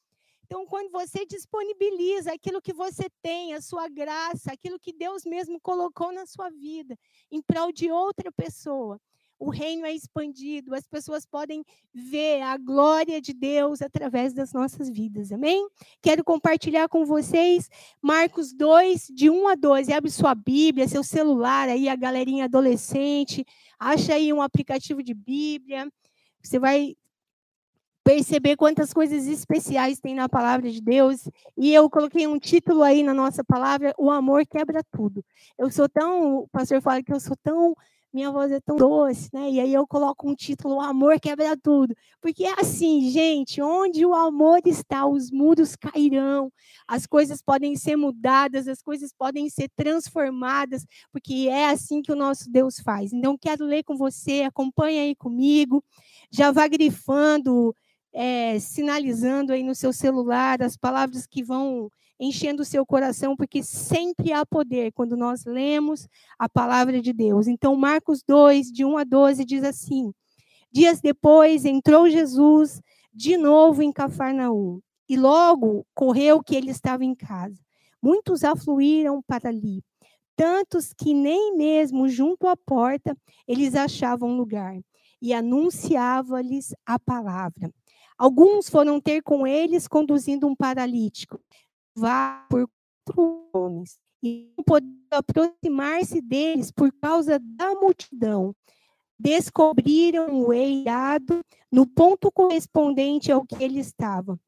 Então, 0.45 0.67
quando 0.67 0.91
você 0.91 1.25
disponibiliza 1.25 2.35
aquilo 2.35 2.61
que 2.61 2.75
você 2.75 3.09
tem, 3.23 3.55
a 3.55 3.63
sua 3.63 3.89
graça, 3.89 4.53
aquilo 4.53 4.79
que 4.79 4.93
Deus 4.93 5.25
mesmo 5.25 5.59
colocou 5.59 6.13
na 6.13 6.27
sua 6.27 6.51
vida, 6.51 6.99
em 7.31 7.41
prol 7.41 7.73
de 7.73 7.91
outra 7.91 8.31
pessoa, 8.31 9.01
o 9.43 9.51
reino 9.51 9.85
é 9.85 9.93
expandido, 9.93 10.73
as 10.73 10.87
pessoas 10.87 11.27
podem 11.27 11.65
ver 11.93 12.43
a 12.43 12.57
glória 12.57 13.21
de 13.21 13.33
Deus 13.33 13.83
através 13.83 14.33
das 14.33 14.53
nossas 14.53 14.89
vidas, 14.89 15.33
amém? 15.33 15.69
Quero 16.01 16.23
compartilhar 16.23 16.89
com 16.89 17.05
vocês 17.05 17.69
Marcos 18.01 18.53
2, 18.53 19.09
de 19.13 19.29
1 19.29 19.49
a 19.49 19.55
12. 19.57 19.93
Abre 19.93 20.11
sua 20.13 20.33
Bíblia, 20.33 20.87
seu 20.87 21.03
celular 21.03 21.69
aí, 21.69 21.89
a 21.89 21.97
galerinha 21.97 22.45
adolescente, 22.45 23.45
acha 23.81 24.15
aí 24.15 24.33
um 24.33 24.41
aplicativo 24.41 25.03
de 25.03 25.13
Bíblia. 25.13 25.91
Você 26.41 26.61
vai 26.61 26.95
perceber 28.05 28.57
quantas 28.57 28.93
coisas 28.93 29.27
especiais 29.27 29.99
tem 29.99 30.15
na 30.15 30.29
palavra 30.29 30.71
de 30.71 30.81
Deus. 30.81 31.29
E 31.57 31.75
eu 31.75 31.91
coloquei 31.91 32.29
um 32.29 32.39
título 32.39 32.85
aí 32.85 33.03
na 33.03 33.13
nossa 33.13 33.43
palavra: 33.43 33.93
O 33.99 34.09
amor 34.09 34.47
quebra 34.47 34.85
tudo. 34.97 35.25
Eu 35.59 35.69
sou 35.69 35.89
tão, 35.89 36.37
o 36.37 36.49
pastor 36.49 36.81
fala 36.81 37.03
que 37.03 37.13
eu 37.13 37.19
sou 37.19 37.37
tão 37.43 37.75
minha 38.13 38.31
voz 38.31 38.53
é 38.53 38.61
tão 38.61 38.77
doce, 38.77 39.31
né? 39.33 39.51
E 39.51 39.61
aí 39.61 39.73
eu 39.73 39.87
coloco 39.87 40.29
um 40.29 40.35
título, 40.35 40.77
o 40.77 40.81
amor 40.81 41.19
quebra 41.19 41.57
tudo. 41.57 41.95
Porque 42.21 42.45
é 42.45 42.61
assim, 42.61 43.11
gente, 43.11 43.61
onde 43.63 44.05
o 44.05 44.15
amor 44.15 44.61
está, 44.67 45.07
os 45.07 45.31
muros 45.31 45.75
cairão, 45.75 46.53
as 46.87 47.07
coisas 47.07 47.43
podem 47.43 47.75
ser 47.77 47.97
mudadas, 47.97 48.69
as 48.69 48.83
coisas 48.83 49.13
podem 49.13 49.49
ser 49.49 49.71
transformadas, 49.75 50.87
porque 51.11 51.49
é 51.51 51.71
assim 51.71 52.03
que 52.03 52.13
o 52.13 52.17
nosso 52.17 52.51
Deus 52.51 52.79
faz. 52.81 53.13
Então, 53.13 53.37
quero 53.39 53.65
ler 53.65 53.83
com 53.83 53.97
você, 53.97 54.43
acompanha 54.43 55.03
aí 55.03 55.17
comigo, 55.17 55.83
já 56.31 56.51
vá 56.51 56.69
grifando, 56.69 57.75
é, 58.13 58.59
sinalizando 58.59 59.53
aí 59.53 59.63
no 59.63 59.75
seu 59.75 59.93
celular 59.93 60.63
as 60.63 60.77
palavras 60.77 61.27
que 61.27 61.43
vão 61.43 61.91
enchendo 62.21 62.63
o 62.63 62.65
seu 62.65 62.87
coração, 62.87 63.35
porque 63.35 63.63
sempre 63.63 64.33
há 64.33 64.47
poder 64.47 64.93
quando 64.93 65.17
nós 65.17 65.45
lemos 65.45 66.07
a 66.39 66.49
palavra 66.49 67.01
de 67.01 67.13
Deus. 67.13 67.49
Então, 67.49 67.75
Marcos 67.75 68.23
2, 68.27 68.71
de 68.71 68.85
1 68.85 68.99
a 68.99 69.05
12, 69.05 69.45
diz 69.45 69.65
assim: 69.65 70.13
Dias 70.71 71.01
depois 71.01 71.65
entrou 71.65 72.09
Jesus 72.09 72.81
de 73.13 73.37
novo 73.37 73.83
em 73.83 73.93
Cafarnaum, 73.93 74.81
e 75.09 75.17
logo 75.17 75.85
correu 75.95 76.43
que 76.43 76.55
ele 76.55 76.71
estava 76.71 77.05
em 77.05 77.15
casa. 77.15 77.61
Muitos 78.01 78.45
afluíram 78.45 79.23
para 79.23 79.49
ali, 79.49 79.83
tantos 80.37 80.93
que 80.93 81.13
nem 81.13 81.57
mesmo 81.57 82.09
junto 82.09 82.47
à 82.47 82.57
porta 82.57 83.17
eles 83.47 83.75
achavam 83.75 84.37
lugar, 84.37 84.79
e 85.21 85.35
anunciava-lhes 85.35 86.75
a 86.87 86.99
palavra. 86.99 87.73
Alguns 88.23 88.71
foram 88.71 89.01
ter 89.01 89.21
com 89.21 89.45
eles 89.45 89.89
conduzindo 89.89 90.47
um 90.47 90.55
paralítico 90.55 91.41
vá 91.93 92.47
por 92.49 92.71
quatro 93.05 93.49
homens 93.53 93.99
e 94.23 94.53
não 94.57 94.63
podendo 94.63 94.95
aproximar-se 95.11 96.21
deles 96.21 96.71
por 96.71 96.93
causa 96.93 97.41
da 97.41 97.75
multidão. 97.75 98.55
Descobriram 99.19 100.41
o 100.41 100.53
eirado 100.53 101.41
no 101.69 101.85
ponto 101.85 102.31
correspondente 102.31 103.33
ao 103.33 103.45
que 103.45 103.61
ele 103.61 103.81
estava 103.81 104.39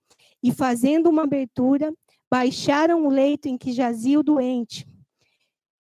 e, 0.41 0.53
fazendo 0.53 1.11
uma 1.11 1.25
abertura, 1.25 1.93
baixaram 2.31 3.05
o 3.05 3.11
leito 3.11 3.49
em 3.49 3.59
que 3.59 3.73
jazia 3.73 4.21
o 4.21 4.23
doente. 4.23 4.87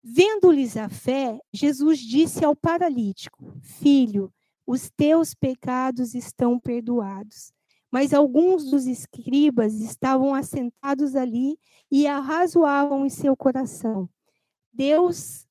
Vendo-lhes 0.04 0.78
a 0.78 0.88
fé, 0.88 1.40
Jesus 1.52 1.98
disse 1.98 2.46
ao 2.46 2.56
paralítico: 2.56 3.58
Filho, 3.64 4.32
os 4.68 4.88
teus 4.92 5.34
pecados 5.34 6.14
estão 6.14 6.60
perdoados. 6.60 7.52
Mas 7.92 8.14
alguns 8.14 8.70
dos 8.72 8.86
escribas 8.88 9.74
estavam 9.82 10.34
assentados 10.34 11.16
ali 11.16 11.58
e 11.92 12.08
arrazoavam 12.08 13.06
em 13.06 13.10
seu 13.10 13.36
coração. 13.36 14.10
Deus 14.74 15.46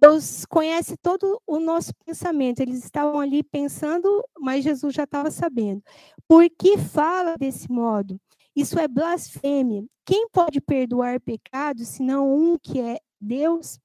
Deus 0.00 0.44
conhece 0.44 0.96
todo 0.96 1.40
o 1.46 1.58
nosso 1.58 1.92
pensamento. 2.04 2.60
Eles 2.60 2.84
estavam 2.84 3.18
ali 3.18 3.42
pensando, 3.42 4.22
mas 4.38 4.62
Jesus 4.62 4.94
já 4.94 5.04
estava 5.04 5.30
sabendo. 5.30 5.82
Por 6.28 6.48
que 6.50 6.76
fala 6.76 7.36
desse 7.38 7.70
modo? 7.70 8.20
Isso 8.54 8.78
é 8.78 8.86
blasfêmia. 8.86 9.84
Quem 10.04 10.28
pode 10.28 10.60
perdoar 10.60 11.20
pecados 11.20 11.88
senão 11.88 12.34
um 12.34 12.58
que 12.58 12.80
é 12.80 12.98
Deus? 13.20 13.78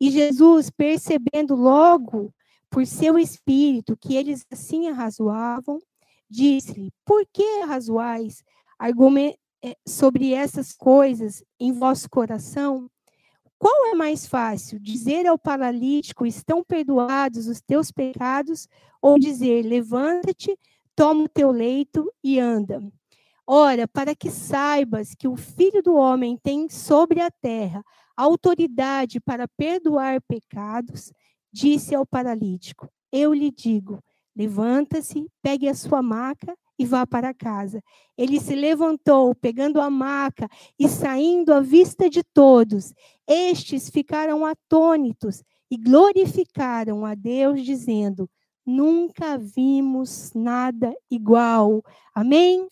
E 0.00 0.10
Jesus, 0.10 0.70
percebendo 0.70 1.54
logo 1.54 2.32
por 2.70 2.86
seu 2.86 3.18
espírito 3.18 3.96
que 3.96 4.16
eles 4.16 4.44
assim 4.50 4.88
arrazoavam, 4.88 5.80
disse-lhe: 6.28 6.92
Por 7.04 7.26
que 7.32 7.64
razoais 7.64 8.42
eh, 9.62 9.76
sobre 9.86 10.32
essas 10.32 10.72
coisas 10.72 11.42
em 11.58 11.72
vosso 11.72 12.08
coração? 12.08 12.90
Qual 13.58 13.86
é 13.86 13.94
mais 13.94 14.26
fácil, 14.26 14.78
dizer 14.78 15.26
ao 15.26 15.38
paralítico: 15.38 16.24
Estão 16.26 16.62
perdoados 16.62 17.48
os 17.48 17.60
teus 17.60 17.90
pecados, 17.90 18.68
ou 19.02 19.18
dizer: 19.18 19.62
Levanta-te, 19.64 20.56
toma 20.94 21.24
o 21.24 21.28
teu 21.28 21.50
leito 21.50 22.12
e 22.22 22.38
anda? 22.38 22.80
Ora, 23.46 23.88
para 23.88 24.14
que 24.14 24.30
saibas 24.30 25.14
que 25.14 25.26
o 25.26 25.34
Filho 25.34 25.82
do 25.82 25.94
Homem 25.94 26.36
tem 26.36 26.68
sobre 26.68 27.20
a 27.20 27.30
terra 27.30 27.82
autoridade 28.18 29.20
para 29.20 29.46
perdoar 29.46 30.20
pecados, 30.22 31.12
disse 31.52 31.94
ao 31.94 32.04
paralítico: 32.04 32.90
Eu 33.12 33.32
lhe 33.32 33.50
digo, 33.50 34.02
Levanta-se, 34.38 35.26
pegue 35.42 35.68
a 35.68 35.74
sua 35.74 36.00
maca 36.00 36.56
e 36.78 36.86
vá 36.86 37.04
para 37.04 37.34
casa. 37.34 37.82
Ele 38.16 38.38
se 38.38 38.54
levantou, 38.54 39.34
pegando 39.34 39.80
a 39.80 39.90
maca 39.90 40.48
e 40.78 40.88
saindo 40.88 41.52
à 41.52 41.60
vista 41.60 42.08
de 42.08 42.22
todos. 42.22 42.94
Estes 43.26 43.90
ficaram 43.90 44.46
atônitos 44.46 45.42
e 45.68 45.76
glorificaram 45.76 47.04
a 47.04 47.16
Deus, 47.16 47.64
dizendo: 47.64 48.30
Nunca 48.64 49.36
vimos 49.36 50.32
nada 50.32 50.94
igual. 51.10 51.82
Amém? 52.14 52.68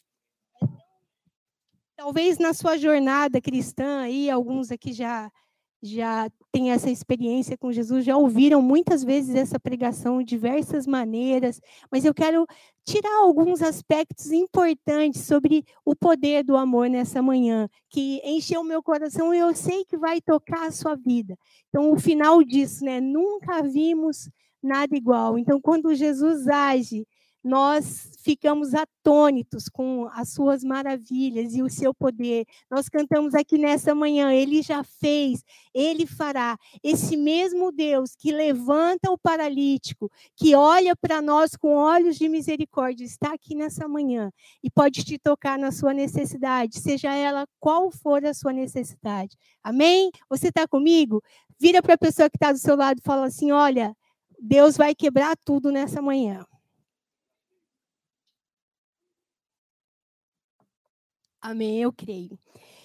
Talvez 1.96 2.38
na 2.38 2.54
sua 2.54 2.78
jornada 2.78 3.40
cristã 3.40 4.02
aí, 4.02 4.30
alguns 4.30 4.70
aqui 4.70 4.92
já 4.92 5.32
já 5.82 6.30
têm 6.56 6.70
essa 6.70 6.88
experiência 6.88 7.54
com 7.54 7.70
Jesus, 7.70 8.02
já 8.02 8.16
ouviram 8.16 8.62
muitas 8.62 9.04
vezes 9.04 9.34
essa 9.34 9.60
pregação 9.60 10.20
de 10.20 10.24
diversas 10.24 10.86
maneiras, 10.86 11.60
mas 11.92 12.02
eu 12.02 12.14
quero 12.14 12.46
tirar 12.82 13.14
alguns 13.20 13.60
aspectos 13.60 14.32
importantes 14.32 15.26
sobre 15.26 15.66
o 15.84 15.94
poder 15.94 16.42
do 16.42 16.56
amor 16.56 16.88
nessa 16.88 17.20
manhã, 17.20 17.68
que 17.90 18.22
encheu 18.24 18.64
meu 18.64 18.82
coração 18.82 19.34
e 19.34 19.38
eu 19.38 19.54
sei 19.54 19.84
que 19.84 19.98
vai 19.98 20.18
tocar 20.18 20.66
a 20.66 20.70
sua 20.70 20.94
vida. 20.94 21.36
Então, 21.68 21.92
o 21.92 22.00
final 22.00 22.42
disso, 22.42 22.82
né? 22.86 23.02
Nunca 23.02 23.62
vimos 23.62 24.30
nada 24.62 24.96
igual. 24.96 25.36
Então, 25.36 25.60
quando 25.60 25.94
Jesus 25.94 26.48
age 26.48 27.06
nós 27.46 28.10
ficamos 28.18 28.74
atônitos 28.74 29.68
com 29.68 30.08
as 30.12 30.30
suas 30.30 30.64
maravilhas 30.64 31.54
e 31.54 31.62
o 31.62 31.70
seu 31.70 31.94
poder. 31.94 32.44
Nós 32.68 32.88
cantamos 32.88 33.36
aqui 33.36 33.56
nessa 33.56 33.94
manhã, 33.94 34.32
ele 34.32 34.62
já 34.62 34.82
fez, 34.82 35.44
ele 35.72 36.06
fará. 36.06 36.58
Esse 36.82 37.16
mesmo 37.16 37.70
Deus 37.70 38.16
que 38.16 38.32
levanta 38.32 39.12
o 39.12 39.16
paralítico, 39.16 40.10
que 40.34 40.56
olha 40.56 40.96
para 40.96 41.22
nós 41.22 41.54
com 41.54 41.76
olhos 41.76 42.16
de 42.16 42.28
misericórdia, 42.28 43.04
está 43.04 43.32
aqui 43.32 43.54
nessa 43.54 43.86
manhã 43.86 44.32
e 44.60 44.68
pode 44.68 45.04
te 45.04 45.16
tocar 45.16 45.56
na 45.56 45.70
sua 45.70 45.94
necessidade, 45.94 46.80
seja 46.80 47.14
ela 47.14 47.46
qual 47.60 47.92
for 47.92 48.24
a 48.24 48.34
sua 48.34 48.52
necessidade. 48.52 49.36
Amém? 49.62 50.10
Você 50.28 50.48
está 50.48 50.66
comigo? 50.66 51.22
Vira 51.60 51.80
para 51.80 51.94
a 51.94 51.98
pessoa 51.98 52.28
que 52.28 52.36
está 52.36 52.50
do 52.50 52.58
seu 52.58 52.74
lado 52.74 52.98
e 52.98 53.06
fala 53.06 53.26
assim: 53.26 53.52
olha, 53.52 53.96
Deus 54.40 54.76
vai 54.76 54.96
quebrar 54.96 55.36
tudo 55.44 55.70
nessa 55.70 56.02
manhã. 56.02 56.44
Amém, 61.46 61.80
eu 61.80 61.92
creio. 61.92 62.36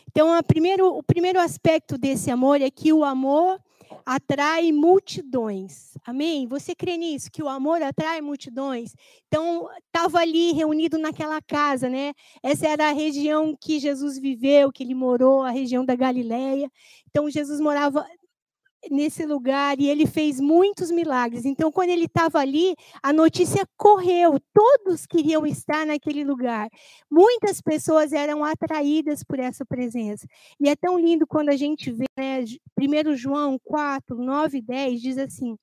Então, 0.07 0.29
primeiro, 0.43 0.95
o 0.95 1.01
primeiro 1.01 1.39
aspecto 1.39 1.97
desse 1.97 2.29
amor 2.29 2.61
é 2.61 2.69
que 2.69 2.93
o 2.93 3.03
amor 3.03 3.59
atrai 4.05 4.71
multidões. 4.71 5.97
Amém? 6.05 6.45
Você 6.45 6.75
crê 6.75 6.95
nisso? 6.95 7.31
Que 7.31 7.41
o 7.41 7.49
amor 7.49 7.81
atrai 7.81 8.21
multidões? 8.21 8.93
Então, 9.27 9.67
estava 9.87 10.19
ali 10.19 10.51
reunido 10.51 10.99
naquela 10.99 11.41
casa, 11.41 11.89
né? 11.89 12.13
Essa 12.43 12.67
era 12.67 12.89
a 12.89 12.93
região 12.93 13.57
que 13.59 13.79
Jesus 13.79 14.19
viveu, 14.19 14.71
que 14.71 14.83
ele 14.83 14.93
morou, 14.93 15.41
a 15.41 15.49
região 15.49 15.83
da 15.83 15.95
Galileia. 15.95 16.71
Então, 17.09 17.31
Jesus 17.31 17.59
morava 17.59 18.05
nesse 18.89 19.25
lugar 19.25 19.79
e 19.79 19.87
ele 19.87 20.05
fez 20.05 20.39
muitos 20.39 20.89
milagres. 20.89 21.45
Então, 21.45 21.71
quando 21.71 21.89
ele 21.89 22.05
estava 22.05 22.39
ali, 22.39 22.75
a 23.01 23.13
notícia 23.13 23.67
correu, 23.77 24.39
todos 24.53 25.05
queriam 25.05 25.45
estar 25.45 25.85
naquele 25.85 26.23
lugar. 26.23 26.69
Muitas 27.09 27.61
pessoas 27.61 28.11
eram 28.13 28.43
atraídas 28.43 29.23
por 29.23 29.39
essa 29.39 29.65
presença. 29.65 30.27
E 30.59 30.69
é 30.69 30.75
tão 30.75 30.99
lindo 30.99 31.27
quando 31.27 31.49
a 31.49 31.55
gente 31.55 31.91
vê, 31.91 32.05
né, 32.17 32.43
1 32.77 33.15
João 33.15 33.59
4, 33.63 34.15
9 34.15 34.57
e 34.57 34.61
10 34.61 35.01
diz 35.01 35.17
assim: 35.17 35.57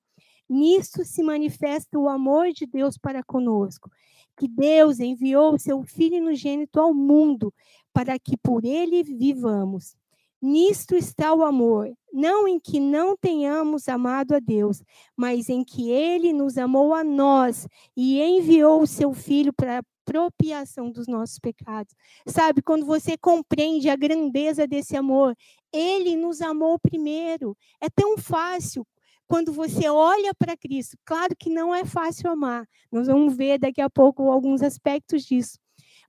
Nisto 0.49 1.03
se 1.03 1.21
manifesta 1.21 1.99
o 1.99 2.07
amor 2.07 2.51
de 2.51 2.65
Deus 2.65 2.97
para 2.97 3.23
conosco, 3.23 3.91
que 4.37 4.47
Deus 4.47 4.99
enviou 4.99 5.59
seu 5.59 5.83
Filho 5.83 6.23
unigênito 6.25 6.79
ao 6.79 6.93
mundo 6.93 7.53
para 7.93 8.17
que 8.17 8.37
por 8.37 8.63
ele 8.63 9.03
vivamos. 9.03 9.95
Nisto 10.41 10.95
está 10.95 11.33
o 11.33 11.43
amor, 11.43 11.93
não 12.11 12.47
em 12.47 12.59
que 12.59 12.79
não 12.79 13.15
tenhamos 13.15 13.87
amado 13.87 14.33
a 14.33 14.39
Deus, 14.39 14.81
mas 15.15 15.49
em 15.49 15.63
que 15.63 15.89
ele 15.89 16.33
nos 16.33 16.57
amou 16.57 16.93
a 16.93 17.03
nós 17.03 17.67
e 17.95 18.21
enviou 18.21 18.81
o 18.81 18.87
seu 18.87 19.13
filho 19.13 19.53
para 19.53 19.83
propiação 20.05 20.89
dos 20.91 21.07
nossos 21.07 21.37
pecados. 21.37 21.93
Sabe, 22.25 22.63
quando 22.63 22.85
você 22.85 23.15
compreende 23.15 23.89
a 23.89 23.95
grandeza 23.95 24.65
desse 24.65 24.95
amor, 24.95 25.35
ele 25.71 26.15
nos 26.15 26.41
amou 26.41 26.79
primeiro. 26.79 27.55
É 27.79 27.89
tão 27.89 28.17
fácil 28.17 28.85
quando 29.27 29.53
você 29.53 29.87
olha 29.87 30.33
para 30.33 30.57
Cristo. 30.57 30.97
Claro 31.05 31.35
que 31.37 31.51
não 31.51 31.73
é 31.75 31.85
fácil 31.85 32.31
amar. 32.31 32.67
Nós 32.91 33.05
vamos 33.05 33.37
ver 33.37 33.59
daqui 33.59 33.81
a 33.81 33.89
pouco 33.89 34.31
alguns 34.31 34.63
aspectos 34.63 35.23
disso 35.23 35.59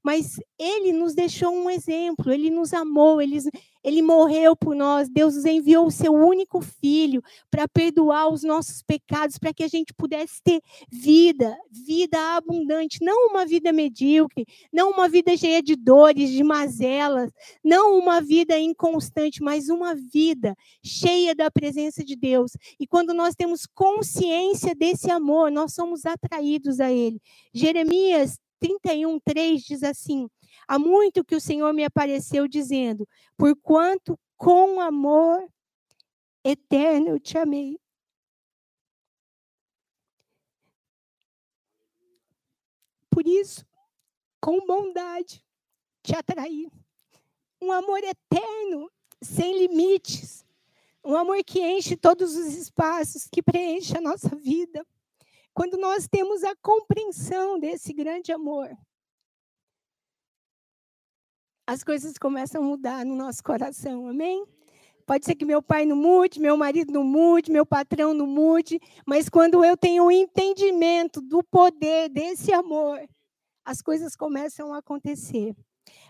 mas 0.03 0.41
ele 0.59 0.93
nos 0.93 1.15
deixou 1.15 1.53
um 1.53 1.69
exemplo, 1.69 2.33
ele 2.33 2.49
nos 2.51 2.73
amou, 2.73 3.21
ele, 3.21 3.39
ele 3.85 4.01
morreu 4.03 4.57
por 4.57 4.75
nós, 4.75 5.09
Deus 5.09 5.35
nos 5.37 5.45
enviou 5.45 5.87
o 5.87 5.91
seu 5.91 6.13
único 6.13 6.61
filho 6.61 7.23
para 7.51 7.69
perdoar 7.69 8.33
os 8.33 8.43
nossos 8.43 8.83
pecados, 8.83 9.39
para 9.39 9.53
que 9.53 9.63
a 9.63 9.69
gente 9.69 9.93
pudesse 9.93 10.43
ter 10.43 10.61
vida, 10.91 11.57
vida 11.71 12.19
abundante, 12.37 13.03
não 13.03 13.29
uma 13.29 13.45
vida 13.45 13.73
medíocre, 13.73 14.47
não 14.73 14.91
uma 14.91 15.09
vida 15.09 15.37
cheia 15.37 15.63
de 15.63 15.77
dores, 15.77 16.31
de 16.31 16.43
mazelas, 16.43 17.31
não 17.63 17.99
uma 17.99 18.21
vida 18.21 18.59
inconstante, 18.59 19.43
mas 19.43 19.69
uma 19.69 19.95
vida 19.95 20.57
cheia 20.83 21.35
da 21.35 21.51
presença 21.51 22.03
de 22.03 22.17
Deus. 22.17 22.53
E 22.79 22.87
quando 22.87 23.13
nós 23.13 23.35
temos 23.35 23.67
consciência 23.67 24.75
desse 24.75 25.11
amor, 25.11 25.51
nós 25.51 25.75
somos 25.75 26.07
atraídos 26.07 26.81
a 26.81 26.91
ele. 26.91 27.21
Jeremias 27.53 28.39
31, 28.61 29.19
3 29.21 29.63
diz 29.63 29.83
assim: 29.83 30.29
Há 30.69 30.79
muito 30.79 31.25
que 31.25 31.35
o 31.35 31.41
Senhor 31.41 31.73
me 31.73 31.85
apareceu 31.85 32.47
dizendo, 32.47 33.09
porquanto 33.37 34.19
com 34.37 34.81
amor 34.81 35.49
eterno 36.45 37.09
eu 37.09 37.21
te 37.21 37.37
amei. 37.37 37.79
Por 43.11 43.27
isso, 43.27 43.67
com 44.41 44.65
bondade, 44.67 45.45
te 46.03 46.15
atraí. 46.15 46.71
Um 47.61 47.73
amor 47.73 48.01
eterno, 48.03 48.91
sem 49.21 49.59
limites. 49.59 50.47
Um 51.05 51.17
amor 51.17 51.43
que 51.45 51.61
enche 51.61 51.97
todos 51.97 52.37
os 52.37 52.55
espaços, 52.55 53.27
que 53.31 53.43
preenche 53.43 53.97
a 53.97 54.01
nossa 54.01 54.35
vida. 54.37 54.87
Quando 55.61 55.77
nós 55.77 56.09
temos 56.09 56.43
a 56.43 56.57
compreensão 56.63 57.59
desse 57.59 57.93
grande 57.93 58.33
amor, 58.33 58.75
as 61.67 61.85
coisas 61.85 62.17
começam 62.17 62.63
a 62.63 62.65
mudar 62.65 63.05
no 63.05 63.15
nosso 63.15 63.43
coração, 63.45 64.07
amém? 64.07 64.43
Pode 65.05 65.27
ser 65.27 65.35
que 65.35 65.45
meu 65.45 65.63
pai 65.63 65.85
não 65.85 65.97
mude, 65.97 66.41
meu 66.41 66.57
marido 66.57 66.91
não 66.91 67.05
mude, 67.05 67.53
meu 67.53 67.67
patrão 67.67 68.15
não 68.15 68.27
mude, 68.27 68.81
mas 69.07 69.29
quando 69.29 69.63
eu 69.63 69.77
tenho 69.77 70.05
o 70.05 70.11
entendimento 70.11 71.21
do 71.21 71.45
poder 71.45 72.09
desse 72.09 72.55
amor, 72.55 72.99
as 73.63 73.83
coisas 73.83 74.17
começam 74.17 74.73
a 74.73 74.79
acontecer. 74.79 75.55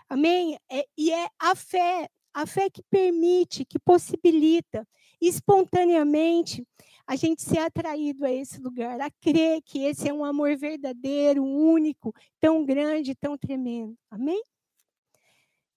Amém? 0.07 0.57
É, 0.71 0.85
e 0.97 1.11
é 1.11 1.27
a 1.37 1.55
fé, 1.55 2.07
a 2.33 2.45
fé 2.45 2.69
que 2.69 2.83
permite, 2.83 3.65
que 3.65 3.79
possibilita 3.79 4.87
espontaneamente 5.19 6.65
a 7.05 7.15
gente 7.15 7.41
ser 7.41 7.59
atraído 7.59 8.25
a 8.25 8.31
esse 8.31 8.61
lugar, 8.61 9.01
a 9.01 9.09
crer 9.09 9.61
que 9.63 9.83
esse 9.83 10.07
é 10.07 10.13
um 10.13 10.23
amor 10.23 10.55
verdadeiro, 10.55 11.43
único, 11.43 12.13
tão 12.39 12.65
grande, 12.65 13.15
tão 13.15 13.37
tremendo. 13.37 13.97
Amém? 14.09 14.41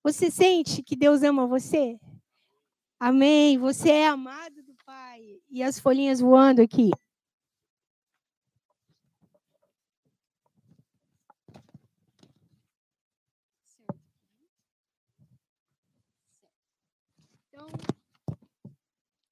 Você 0.02 0.30
sente 0.30 0.82
que 0.82 0.94
Deus 0.94 1.22
ama 1.22 1.46
você? 1.46 1.98
Amém. 3.00 3.58
Você 3.58 3.90
é 3.90 4.06
amado 4.06 4.62
do 4.62 4.74
Pai. 4.84 5.40
E 5.50 5.62
as 5.62 5.78
folhinhas 5.78 6.20
voando 6.20 6.62
aqui. 6.62 6.90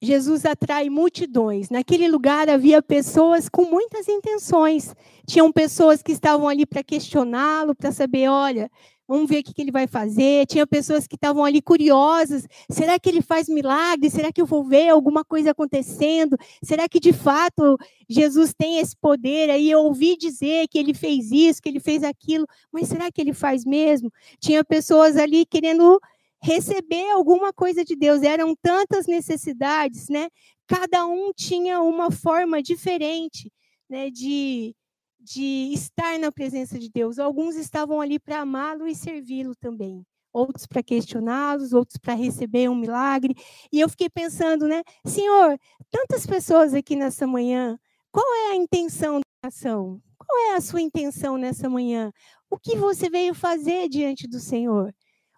Jesus 0.02 0.44
atrai 0.44 0.90
multidões. 0.90 1.70
Naquele 1.70 2.08
lugar 2.08 2.50
havia 2.50 2.82
pessoas 2.82 3.48
com 3.48 3.64
muitas 3.64 4.08
intenções. 4.08 4.92
Tinham 5.28 5.52
pessoas 5.52 6.02
que 6.02 6.10
estavam 6.10 6.48
ali 6.48 6.66
para 6.66 6.82
questioná-lo, 6.82 7.72
para 7.72 7.92
saber, 7.92 8.28
olha, 8.28 8.68
vamos 9.06 9.28
ver 9.28 9.38
o 9.38 9.42
que 9.44 9.62
ele 9.62 9.70
vai 9.70 9.86
fazer. 9.86 10.44
Tinha 10.46 10.66
pessoas 10.66 11.06
que 11.06 11.14
estavam 11.14 11.44
ali 11.44 11.62
curiosas. 11.62 12.48
Será 12.68 12.98
que 12.98 13.08
ele 13.08 13.22
faz 13.22 13.48
milagre? 13.48 14.10
Será 14.10 14.32
que 14.32 14.42
eu 14.42 14.46
vou 14.46 14.64
ver 14.64 14.88
alguma 14.88 15.24
coisa 15.24 15.52
acontecendo? 15.52 16.36
Será 16.60 16.88
que 16.88 16.98
de 16.98 17.12
fato 17.12 17.78
Jesus 18.08 18.52
tem 18.52 18.80
esse 18.80 18.96
poder? 18.96 19.50
Aí 19.50 19.70
eu 19.70 19.82
ouvi 19.82 20.16
dizer 20.16 20.66
que 20.66 20.80
ele 20.80 20.94
fez 20.94 21.30
isso, 21.30 21.62
que 21.62 21.68
ele 21.68 21.78
fez 21.78 22.02
aquilo, 22.02 22.44
mas 22.72 22.88
será 22.88 23.08
que 23.12 23.20
ele 23.20 23.32
faz 23.32 23.64
mesmo? 23.64 24.12
Tinha 24.40 24.64
pessoas 24.64 25.16
ali 25.16 25.46
querendo 25.46 26.00
receber 26.42 27.10
alguma 27.10 27.52
coisa 27.52 27.84
de 27.84 27.96
Deus. 27.96 28.22
Eram 28.22 28.54
tantas 28.62 29.06
necessidades, 29.06 30.08
né? 30.08 30.28
Cada 30.66 31.06
um 31.06 31.32
tinha 31.34 31.80
uma 31.80 32.10
forma 32.10 32.62
diferente, 32.62 33.50
né, 33.88 34.10
de 34.10 34.74
de 35.22 35.72
estar 35.72 36.18
na 36.18 36.32
presença 36.32 36.78
de 36.78 36.90
Deus. 36.90 37.18
Alguns 37.18 37.54
estavam 37.54 38.00
ali 38.00 38.18
para 38.18 38.40
amá-lo 38.40 38.86
e 38.88 38.94
servi-lo 38.94 39.54
também. 39.54 40.04
Outros 40.32 40.66
para 40.66 40.82
questioná-los, 40.82 41.72
outros 41.72 41.98
para 41.98 42.14
receber 42.14 42.68
um 42.68 42.74
milagre. 42.74 43.34
E 43.72 43.80
eu 43.80 43.88
fiquei 43.88 44.08
pensando, 44.08 44.66
né? 44.66 44.82
Senhor, 45.06 45.58
tantas 45.90 46.26
pessoas 46.26 46.74
aqui 46.74 46.96
nessa 46.96 47.26
manhã, 47.26 47.78
qual 48.10 48.26
é 48.34 48.52
a 48.52 48.56
intenção 48.56 49.20
da 49.20 49.48
ação? 49.48 50.00
Qual 50.18 50.38
é 50.50 50.56
a 50.56 50.60
sua 50.60 50.80
intenção 50.80 51.36
nessa 51.36 51.68
manhã? 51.68 52.12
O 52.50 52.58
que 52.58 52.76
você 52.76 53.08
veio 53.10 53.34
fazer 53.34 53.88
diante 53.88 54.26
do 54.26 54.40
Senhor? 54.40 54.92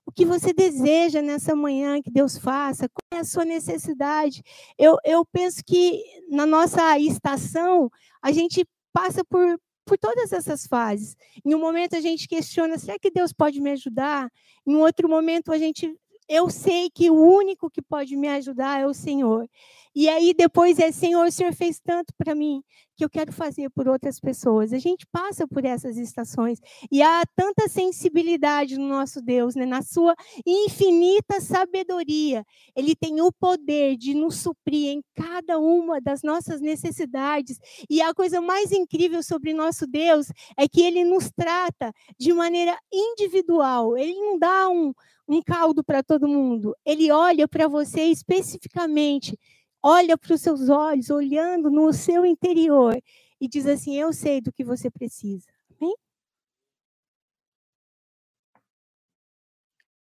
O 0.06 0.12
que 0.12 0.24
você 0.24 0.52
deseja 0.52 1.22
nessa 1.22 1.56
manhã 1.56 2.00
que 2.02 2.10
Deus 2.10 2.36
faça, 2.36 2.88
qual 2.88 3.18
é 3.18 3.22
a 3.22 3.24
sua 3.24 3.44
necessidade. 3.44 4.42
Eu, 4.78 4.98
eu 5.04 5.24
penso 5.24 5.62
que 5.64 6.02
na 6.30 6.44
nossa 6.44 6.98
estação, 6.98 7.90
a 8.22 8.30
gente 8.30 8.66
passa 8.92 9.24
por, 9.24 9.58
por 9.84 9.98
todas 9.98 10.32
essas 10.32 10.66
fases. 10.66 11.16
Em 11.44 11.54
um 11.54 11.58
momento 11.58 11.96
a 11.96 12.00
gente 12.00 12.28
questiona, 12.28 12.78
será 12.78 12.98
que 12.98 13.10
Deus 13.10 13.32
pode 13.32 13.60
me 13.60 13.70
ajudar? 13.70 14.30
Em 14.66 14.76
outro 14.76 15.08
momento 15.08 15.52
a 15.52 15.58
gente 15.58 15.94
eu 16.28 16.48
sei 16.48 16.88
que 16.90 17.10
o 17.10 17.14
único 17.14 17.70
que 17.70 17.82
pode 17.82 18.16
me 18.16 18.28
ajudar 18.28 18.80
é 18.80 18.86
o 18.86 18.94
Senhor. 18.94 19.48
E 19.94 20.08
aí 20.08 20.32
depois 20.32 20.78
é, 20.78 20.90
Senhor, 20.90 21.26
o 21.26 21.32
Senhor 21.32 21.52
fez 21.52 21.78
tanto 21.80 22.12
para 22.16 22.34
mim 22.34 22.62
que 22.96 23.04
eu 23.04 23.10
quero 23.10 23.32
fazer 23.32 23.70
por 23.70 23.88
outras 23.88 24.20
pessoas. 24.20 24.72
A 24.72 24.78
gente 24.78 25.06
passa 25.10 25.46
por 25.46 25.64
essas 25.64 25.96
estações 25.96 26.60
e 26.90 27.02
há 27.02 27.22
tanta 27.34 27.68
sensibilidade 27.68 28.78
no 28.78 28.88
nosso 28.88 29.20
Deus, 29.20 29.54
né? 29.54 29.66
na 29.66 29.82
sua 29.82 30.14
infinita 30.46 31.40
sabedoria. 31.40 32.44
Ele 32.76 32.94
tem 32.94 33.20
o 33.20 33.32
poder 33.32 33.96
de 33.96 34.14
nos 34.14 34.36
suprir 34.36 34.90
em 34.90 35.02
cada 35.14 35.58
uma 35.58 36.00
das 36.00 36.22
nossas 36.22 36.60
necessidades. 36.60 37.58
E 37.88 38.00
a 38.00 38.14
coisa 38.14 38.40
mais 38.40 38.72
incrível 38.72 39.22
sobre 39.22 39.52
nosso 39.52 39.86
Deus 39.86 40.28
é 40.56 40.68
que 40.68 40.82
ele 40.82 41.04
nos 41.04 41.30
trata 41.30 41.92
de 42.18 42.32
maneira 42.32 42.78
individual. 42.92 43.96
Ele 43.96 44.14
não 44.14 44.38
dá 44.38 44.68
um, 44.68 44.92
um 45.28 45.42
caldo 45.42 45.82
para 45.82 46.02
todo 46.02 46.28
mundo. 46.28 46.74
Ele 46.84 47.10
olha 47.10 47.48
para 47.48 47.68
você 47.68 48.04
especificamente 48.04 49.38
olha 49.84 50.16
para 50.16 50.34
os 50.34 50.40
seus 50.40 50.70
olhos, 50.70 51.10
olhando 51.10 51.70
no 51.70 51.92
seu 51.92 52.24
interior 52.24 52.98
e 53.38 53.46
diz 53.46 53.66
assim: 53.66 53.94
Eu 53.94 54.12
sei 54.14 54.40
do 54.40 54.50
que 54.50 54.64
você 54.64 54.90
precisa. 54.90 55.46
Amém? 55.78 55.94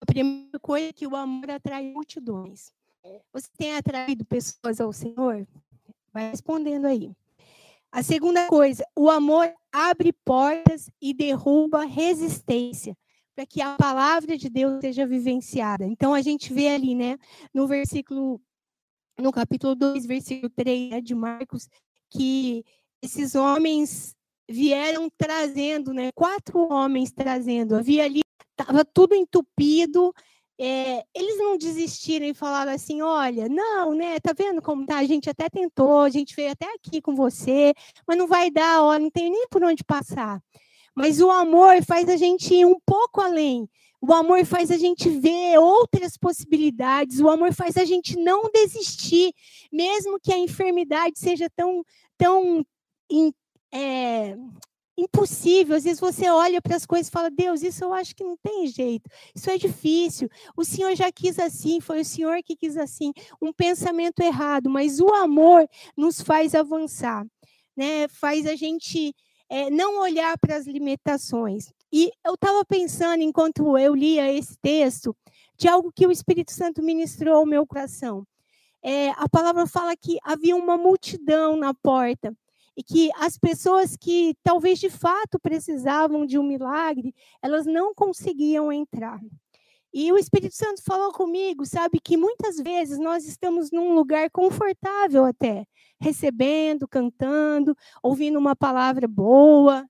A 0.03 0.07
primeira 0.07 0.61
coisa 0.61 0.91
é 0.91 0.93
que 0.93 1.07
o 1.07 1.17
amor 1.17 1.51
atrai 1.51 1.83
multidões. 1.83 2.71
Você 3.33 3.49
tem 3.57 3.75
atraído 3.75 4.25
pessoas 4.27 4.81
ao 4.81 4.93
Senhor? 4.93 5.47
Vai 6.13 6.31
respondendo 6.31 6.87
aí. 6.87 7.11
A 7.91 8.03
segunda 8.03 8.47
coisa, 8.49 8.87
o 8.97 9.11
amor 9.11 9.53
abre 9.73 10.13
portas 10.13 10.91
e 11.01 11.13
derruba 11.13 11.85
resistência 11.85 12.97
para 13.35 13.47
que 13.47 13.61
a 13.61 13.77
palavra 13.77 14.37
de 14.37 14.49
Deus 14.49 14.81
seja 14.81 15.07
vivenciada. 15.07 15.85
Então 15.87 16.13
a 16.15 16.21
gente 16.21 16.53
vê 16.53 16.69
ali, 16.69 16.95
né, 16.95 17.19
no 17.53 17.67
versículo 17.67 18.41
no 19.19 19.33
capítulo 19.33 19.75
2, 19.75 20.07
versículo 20.07 20.51
3 20.51 20.91
né, 20.91 21.01
de 21.01 21.15
Marcos, 21.15 21.69
que 22.11 22.65
esses 23.03 23.35
homens 23.35 24.15
vieram 24.49 25.11
trazendo, 25.17 25.93
né, 25.93 26.11
quatro 26.13 26.73
homens 26.73 27.13
trazendo. 27.13 27.77
Havia 27.77 28.05
ali 28.05 28.23
estava 28.51 28.85
tudo 28.85 29.15
entupido, 29.15 30.15
é, 30.59 31.03
eles 31.15 31.39
não 31.39 31.57
desistiram 31.57 32.27
e 32.27 32.35
falaram 32.35 32.73
assim, 32.73 33.03
olha, 33.03 33.49
não, 33.49 33.95
né, 33.95 34.21
tá 34.21 34.33
vendo 34.37 34.63
como 34.63 34.87
tá? 34.87 34.99
A 34.99 35.05
gente 35.05 35.29
até 35.29 35.49
tentou, 35.49 36.01
a 36.01 36.11
gente 36.11 36.37
veio 36.37 36.53
até 36.53 36.67
aqui 36.75 37.01
com 37.01 37.15
você, 37.15 37.75
mas 38.07 38.17
não 38.17 38.27
vai 38.29 38.51
dar, 38.51 38.83
ó, 38.83 38.99
não 38.99 39.11
tem 39.11 39.31
nem 39.31 39.47
por 39.51 39.65
onde 39.65 39.83
passar. 39.83 40.41
Mas 40.95 41.21
o 41.21 41.31
amor 41.31 41.83
faz 41.85 42.09
a 42.09 42.17
gente 42.17 42.55
ir 42.55 42.67
um 42.67 42.79
pouco 42.85 43.21
além. 43.21 43.69
O 44.05 44.13
amor 44.13 44.45
faz 44.45 44.73
a 44.73 44.77
gente 44.77 45.09
ver 45.09 45.59
outras 45.59 46.17
possibilidades. 46.17 47.21
O 47.21 47.29
amor 47.29 47.55
faz 47.55 47.77
a 47.77 47.85
gente 47.85 48.19
não 48.19 48.51
desistir, 48.53 49.33
mesmo 49.73 50.19
que 50.19 50.33
a 50.33 50.39
enfermidade 50.39 51.21
seja 51.21 51.49
tão, 51.55 51.85
tão 52.19 52.67
é, 53.73 54.37
impossível. 54.99 55.77
Às 55.77 55.85
vezes 55.85 56.01
você 56.01 56.29
olha 56.29 56.61
para 56.61 56.75
as 56.75 56.85
coisas 56.85 57.07
e 57.07 57.13
fala: 57.13 57.31
Deus, 57.31 57.63
isso 57.63 57.85
eu 57.85 57.93
acho 57.93 58.17
que 58.17 58.25
não 58.25 58.37
tem 58.37 58.67
jeito. 58.67 59.09
Isso 59.33 59.49
é 59.49 59.57
difícil. 59.57 60.29
O 60.57 60.65
Senhor 60.65 60.97
já 60.97 61.13
quis 61.13 61.39
assim, 61.39 61.81
foi 61.81 62.01
o 62.01 62.05
Senhor 62.05 62.43
que 62.43 62.57
quis 62.57 62.77
assim. 62.77 63.13
Um 63.41 63.53
pensamento 63.53 64.21
errado, 64.21 64.69
mas 64.69 64.99
o 64.99 65.15
amor 65.15 65.65
nos 65.97 66.21
faz 66.21 66.57
avançar, 66.57 67.25
né? 67.77 68.09
Faz 68.09 68.47
a 68.47 68.57
gente 68.57 69.15
é, 69.49 69.71
não 69.71 70.01
olhar 70.01 70.37
para 70.39 70.57
as 70.57 70.67
limitações. 70.67 71.73
E 71.93 72.11
eu 72.25 72.35
estava 72.35 72.65
pensando, 72.65 73.23
enquanto 73.23 73.77
eu 73.77 73.95
lia 73.95 74.33
esse 74.33 74.57
texto, 74.59 75.15
de 75.59 75.69
algo 75.69 75.93
que 75.93 76.07
o 76.07 76.11
Espírito 76.11 76.53
Santo 76.53 76.83
ministrou 76.83 77.37
ao 77.37 77.47
meu 77.47 77.67
coração. 77.67 78.27
É, 78.83 79.11
a 79.11 79.29
palavra 79.29 79.67
fala 79.67 79.95
que 79.97 80.19
havia 80.25 80.57
uma 80.57 80.77
multidão 80.77 81.57
na 81.57 81.73
porta 81.73 82.35
e 82.77 82.83
que 82.83 83.11
as 83.17 83.39
pessoas 83.39 83.97
que 83.97 84.35
talvez 84.43 84.79
de 84.79 84.91
fato 84.91 85.39
precisavam 85.39 86.27
de 86.27 86.39
um 86.39 86.43
milagre, 86.43 87.15
elas 87.43 87.67
não 87.67 87.95
conseguiam 87.95 88.73
entrar. 88.73 89.21
E 89.95 90.11
o 90.11 90.17
Espírito 90.17 90.55
Santo 90.55 90.83
falou 90.83 91.13
comigo, 91.13 91.67
sabe, 91.67 92.01
que 92.01 92.17
muitas 92.17 92.57
vezes 92.57 92.99
nós 92.99 93.27
estamos 93.27 93.71
num 93.71 93.95
lugar 93.95 94.31
confortável 94.31 95.27
até, 95.27 95.67
recebendo, 96.01 96.89
cantando, 96.89 97.77
ouvindo 98.03 98.39
uma 98.39 98.57
palavra 98.57 99.07
boa, 99.07 99.87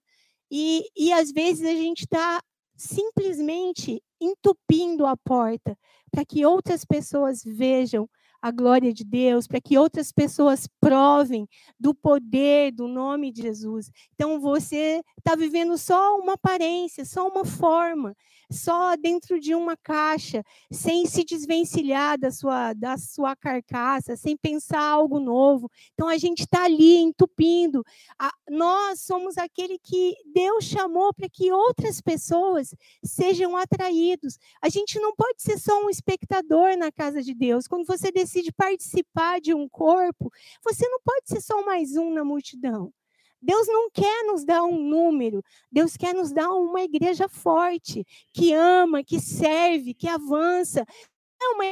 e, 0.54 0.84
e 0.94 1.10
às 1.14 1.32
vezes 1.32 1.64
a 1.64 1.74
gente 1.74 2.00
está 2.00 2.42
simplesmente 2.76 4.02
entupindo 4.20 5.06
a 5.06 5.16
porta 5.16 5.74
para 6.10 6.26
que 6.26 6.44
outras 6.44 6.84
pessoas 6.84 7.42
vejam 7.42 8.06
a 8.42 8.50
glória 8.50 8.92
de 8.92 9.02
Deus, 9.02 9.46
para 9.46 9.60
que 9.62 9.78
outras 9.78 10.12
pessoas 10.12 10.68
provem 10.78 11.48
do 11.80 11.94
poder 11.94 12.72
do 12.72 12.86
nome 12.86 13.32
de 13.32 13.40
Jesus. 13.40 13.90
Então 14.14 14.38
você 14.38 15.00
está 15.16 15.34
vivendo 15.34 15.78
só 15.78 16.18
uma 16.18 16.34
aparência, 16.34 17.04
só 17.06 17.26
uma 17.26 17.46
forma, 17.46 18.14
só 18.52 18.96
dentro 18.96 19.40
de 19.40 19.54
uma 19.54 19.76
caixa, 19.76 20.44
sem 20.70 21.06
se 21.06 21.24
desvencilhar 21.24 22.18
da 22.18 22.30
sua, 22.30 22.72
da 22.74 22.96
sua 22.96 23.34
carcaça, 23.34 24.16
sem 24.16 24.36
pensar 24.36 24.82
algo 24.82 25.18
novo. 25.18 25.70
Então 25.94 26.08
a 26.08 26.16
gente 26.18 26.40
está 26.40 26.64
ali 26.64 26.96
entupindo. 26.98 27.84
A, 28.18 28.30
nós 28.50 29.00
somos 29.00 29.38
aquele 29.38 29.78
que 29.78 30.14
Deus 30.32 30.64
chamou 30.64 31.12
para 31.14 31.28
que 31.28 31.50
outras 31.50 32.00
pessoas 32.00 32.74
sejam 33.04 33.56
atraídos. 33.56 34.38
A 34.60 34.68
gente 34.68 35.00
não 35.00 35.14
pode 35.14 35.42
ser 35.42 35.58
só 35.58 35.84
um 35.84 35.90
espectador 35.90 36.76
na 36.76 36.92
casa 36.92 37.22
de 37.22 37.34
Deus. 37.34 37.66
Quando 37.66 37.86
você 37.86 38.12
decide 38.12 38.52
participar 38.52 39.40
de 39.40 39.54
um 39.54 39.68
corpo, 39.68 40.30
você 40.64 40.86
não 40.88 41.00
pode 41.04 41.28
ser 41.28 41.40
só 41.40 41.64
mais 41.64 41.96
um 41.96 42.12
na 42.12 42.24
multidão. 42.24 42.92
Deus 43.42 43.66
não 43.66 43.90
quer 43.90 44.24
nos 44.24 44.44
dar 44.44 44.62
um 44.62 44.78
número, 44.78 45.42
Deus 45.70 45.96
quer 45.96 46.14
nos 46.14 46.32
dar 46.32 46.50
uma 46.52 46.82
igreja 46.82 47.28
forte, 47.28 48.04
que 48.32 48.52
ama, 48.54 49.02
que 49.02 49.20
serve, 49.20 49.94
que 49.94 50.08
avança. 50.08 50.86
É 51.42 51.48
uma 51.48 51.64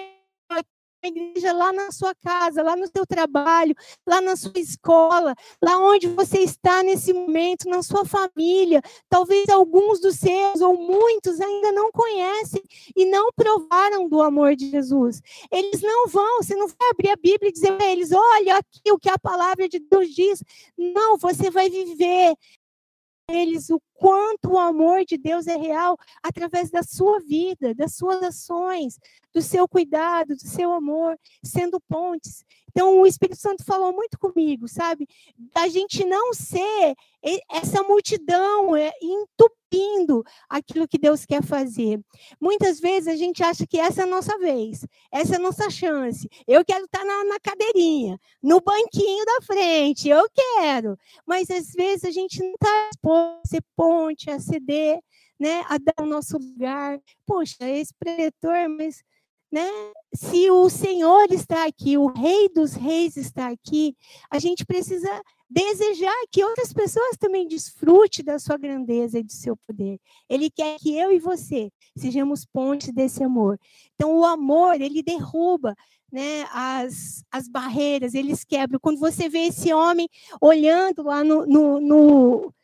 igreja 1.09 1.53
lá 1.53 1.73
na 1.73 1.91
sua 1.91 2.15
casa, 2.15 2.63
lá 2.63 2.77
no 2.77 2.87
seu 2.87 3.07
trabalho, 3.07 3.75
lá 4.07 4.21
na 4.21 4.37
sua 4.37 4.53
escola, 4.57 5.35
lá 5.63 5.79
onde 5.79 6.07
você 6.09 6.41
está 6.41 6.83
nesse 6.83 7.13
momento, 7.13 7.69
na 7.69 7.83
sua 7.83 8.05
família. 8.05 8.83
Talvez 9.09 9.49
alguns 9.49 10.01
dos 10.01 10.17
seus 10.17 10.61
ou 10.61 10.77
muitos 10.77 11.41
ainda 11.41 11.73
não 11.73 11.91
conhecem 11.91 12.63
e 12.97 13.07
não 13.07 13.31
provaram 13.35 14.09
do 14.09 14.21
amor 14.23 14.55
de 14.57 14.71
Jesus. 14.71 15.21
Eles 15.51 15.81
não 15.83 16.07
vão, 16.07 16.43
você 16.43 16.55
não 16.55 16.69
vai 16.69 16.91
abrir 16.91 17.11
a 17.11 17.17
Bíblia 17.17 17.49
e 17.49 17.53
dizer 17.53 17.77
para 17.77 17.87
eles: 17.87 18.13
olha 18.13 18.57
aqui 18.57 18.93
o 18.93 18.99
que 18.99 19.09
a 19.09 19.19
palavra 19.19 19.69
de 19.69 19.79
Deus 19.79 20.15
diz. 20.15 20.43
Não, 20.77 21.17
você 21.17 21.51
vai 21.51 21.69
viver 21.69 22.35
eles 23.31 23.71
o 23.71 23.81
quanto 24.01 24.53
o 24.53 24.59
amor 24.59 25.05
de 25.05 25.19
Deus 25.19 25.47
é 25.47 25.57
real 25.57 25.95
através 26.23 26.71
da 26.71 26.83
sua 26.83 27.21
vida, 27.21 27.75
das 27.75 27.97
suas 27.97 28.23
ações, 28.23 28.99
do 29.31 29.43
seu 29.43 29.69
cuidado, 29.69 30.35
do 30.35 30.49
seu 30.49 30.73
amor, 30.73 31.19
sendo 31.45 31.79
pontes. 31.81 32.43
Então, 32.71 32.99
o 33.01 33.07
Espírito 33.07 33.39
Santo 33.39 33.65
falou 33.65 33.93
muito 33.93 34.19
comigo, 34.19 34.67
sabe? 34.67 35.07
Da 35.53 35.69
gente 35.69 36.05
não 36.05 36.33
ser 36.33 36.95
essa 37.51 37.83
multidão 37.83 38.75
é, 38.75 38.91
entupindo 39.03 40.25
aquilo 40.49 40.89
que 40.89 40.99
Deus 40.99 41.27
quer 41.27 41.43
fazer. 41.43 42.01
Muitas 42.41 42.81
vezes 42.81 43.09
a 43.09 43.17
gente 43.17 43.43
acha 43.43 43.67
que 43.67 43.79
essa 43.79 44.03
é 44.03 44.05
a 44.05 44.07
nossa 44.07 44.39
vez, 44.39 44.87
essa 45.13 45.35
é 45.35 45.37
a 45.37 45.41
nossa 45.41 45.69
chance. 45.69 46.29
Eu 46.47 46.65
quero 46.65 46.85
estar 46.85 47.05
na, 47.05 47.25
na 47.25 47.41
cadeirinha, 47.41 48.19
no 48.43 48.61
banquinho 48.61 49.25
da 49.27 49.43
frente, 49.43 50.09
eu 50.09 50.27
quero. 50.33 50.97
Mas 51.27 51.51
às 51.51 51.73
vezes 51.73 52.05
a 52.05 52.11
gente 52.11 52.41
não 52.41 52.53
está 52.53 52.89
disposto 52.91 53.41
a 53.45 53.49
ser 53.49 53.65
ponte, 53.77 53.90
a 54.29 54.39
ceder, 54.39 55.01
né, 55.39 55.65
a 55.69 55.79
dar 55.79 56.03
o 56.03 56.07
nosso 56.07 56.39
lugar. 56.39 57.01
Poxa, 57.27 57.69
esse 57.69 57.95
pretor, 57.95 58.69
mas 58.69 59.03
né? 59.53 59.69
Se 60.15 60.49
o 60.51 60.69
Senhor 60.69 61.27
está 61.33 61.67
aqui, 61.67 61.99
o 61.99 62.07
Rei 62.07 62.49
dos 62.49 62.75
Reis 62.75 63.17
está 63.17 63.49
aqui, 63.49 63.97
a 64.31 64.39
gente 64.39 64.65
precisa 64.65 65.09
desejar 65.49 66.15
que 66.31 66.45
outras 66.45 66.73
pessoas 66.73 67.17
também 67.19 67.49
desfrutem 67.49 68.25
da 68.25 68.39
sua 68.39 68.57
grandeza 68.57 69.19
e 69.19 69.25
do 69.25 69.33
seu 69.33 69.57
poder. 69.67 69.99
Ele 70.29 70.49
quer 70.49 70.79
que 70.79 70.97
eu 70.97 71.11
e 71.11 71.19
você 71.19 71.71
sejamos 71.97 72.45
pontes 72.45 72.93
desse 72.93 73.25
amor. 73.25 73.59
Então, 73.95 74.17
o 74.17 74.25
amor, 74.25 74.81
ele 74.81 75.03
derruba 75.03 75.75
né, 76.13 76.47
as, 76.53 77.25
as 77.31 77.49
barreiras, 77.49 78.15
eles 78.15 78.45
quebram. 78.45 78.79
Quando 78.81 79.01
você 79.01 79.29
vê 79.29 79.47
esse 79.47 79.73
homem 79.73 80.09
olhando 80.41 81.03
lá 81.03 81.25
no, 81.25 81.45
no, 81.45 81.81
no 81.81 82.55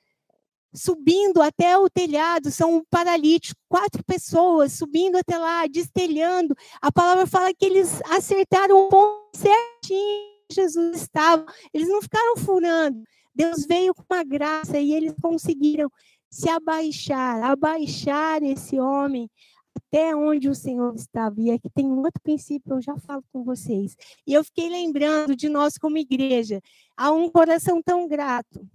subindo 0.77 1.41
até 1.41 1.79
o 1.79 1.89
telhado, 1.89 2.51
são 2.51 2.85
paralíticos, 2.91 3.61
quatro 3.69 4.05
pessoas 4.05 4.73
subindo 4.73 5.17
até 5.17 5.39
lá, 5.39 5.67
destelhando. 5.67 6.55
A 6.81 6.93
palavra 6.93 7.27
fala 7.27 7.55
que 7.55 7.65
eles 7.65 8.01
acertaram 8.11 8.87
o 8.87 8.89
ponto 8.89 9.37
certinho 9.37 10.37
Jesus 10.53 11.03
estava. 11.03 11.45
Eles 11.73 11.89
não 11.89 12.03
ficaram 12.03 12.37
furando. 12.37 13.03
Deus 13.35 13.67
veio 13.67 13.95
com 13.95 14.05
uma 14.11 14.23
graça 14.23 14.79
e 14.79 14.93
eles 14.93 15.15
conseguiram 15.21 15.91
se 16.31 16.49
abaixar, 16.49 17.43
abaixar 17.43 18.43
esse 18.43 18.79
homem 18.79 19.31
até 19.77 20.15
onde 20.17 20.49
o 20.49 20.55
Senhor 20.55 20.95
estava. 20.95 21.35
E 21.39 21.51
aqui 21.51 21.69
tem 21.75 21.87
um 21.87 21.99
outro 21.99 22.21
princípio, 22.23 22.75
eu 22.75 22.83
já 22.83 22.97
falo 22.99 23.23
com 23.33 23.45
vocês. 23.45 23.97
E 24.27 24.33
eu 24.33 24.43
fiquei 24.45 24.69
lembrando 24.69 25.37
de 25.37 25.49
nós 25.49 25.77
como 25.77 25.99
igreja, 25.99 26.61
há 26.97 27.11
um 27.13 27.29
coração 27.29 27.83
tão 27.83 28.09
grato 28.09 28.67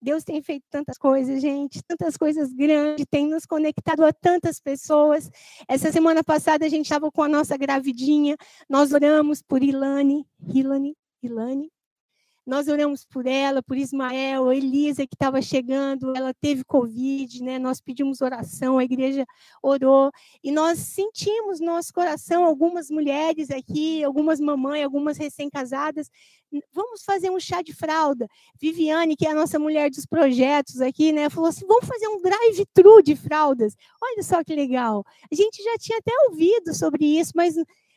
Deus 0.00 0.24
tem 0.24 0.42
feito 0.42 0.64
tantas 0.70 0.98
coisas, 0.98 1.40
gente, 1.40 1.82
tantas 1.86 2.16
coisas 2.16 2.52
grandes, 2.52 3.06
tem 3.10 3.26
nos 3.26 3.46
conectado 3.46 4.04
a 4.04 4.12
tantas 4.12 4.60
pessoas. 4.60 5.30
Essa 5.68 5.90
semana 5.90 6.22
passada 6.22 6.64
a 6.64 6.68
gente 6.68 6.86
estava 6.86 7.10
com 7.10 7.22
a 7.22 7.28
nossa 7.28 7.56
gravidinha, 7.56 8.36
nós 8.68 8.92
oramos 8.92 9.42
por 9.42 9.62
Ilane, 9.62 10.26
Ilane, 10.52 10.96
Ilane, 11.22 11.70
nós 12.46 12.68
oramos 12.68 13.04
por 13.04 13.26
ela, 13.26 13.60
por 13.60 13.76
Ismael, 13.76 14.52
Elisa 14.52 15.04
que 15.04 15.16
estava 15.16 15.42
chegando, 15.42 16.16
ela 16.16 16.32
teve 16.32 16.64
Covid, 16.64 17.42
né? 17.42 17.58
Nós 17.58 17.80
pedimos 17.80 18.20
oração, 18.20 18.78
a 18.78 18.84
igreja 18.84 19.26
orou 19.60 20.12
e 20.44 20.52
nós 20.52 20.78
sentimos 20.78 21.58
no 21.58 21.66
nosso 21.66 21.92
coração 21.92 22.44
algumas 22.44 22.88
mulheres 22.88 23.50
aqui, 23.50 24.04
algumas 24.04 24.38
mamães, 24.38 24.84
algumas 24.84 25.18
recém-casadas. 25.18 26.08
Vamos 26.72 27.02
fazer 27.02 27.30
um 27.30 27.40
chá 27.40 27.60
de 27.62 27.74
fralda. 27.74 28.28
Viviane, 28.60 29.16
que 29.16 29.26
é 29.26 29.30
a 29.32 29.34
nossa 29.34 29.58
mulher 29.58 29.90
dos 29.90 30.06
projetos 30.06 30.80
aqui, 30.80 31.12
né? 31.12 31.28
Falou 31.28 31.48
assim: 31.48 31.66
vamos 31.66 31.86
fazer 31.86 32.06
um 32.06 32.22
drive-thru 32.22 33.02
de 33.02 33.16
fraldas. 33.16 33.74
Olha 34.00 34.22
só 34.22 34.44
que 34.44 34.54
legal. 34.54 35.04
A 35.30 35.34
gente 35.34 35.62
já 35.64 35.76
tinha 35.78 35.98
até 35.98 36.12
ouvido 36.30 36.72
sobre 36.72 37.04
isso, 37.18 37.32
mas 37.34 37.56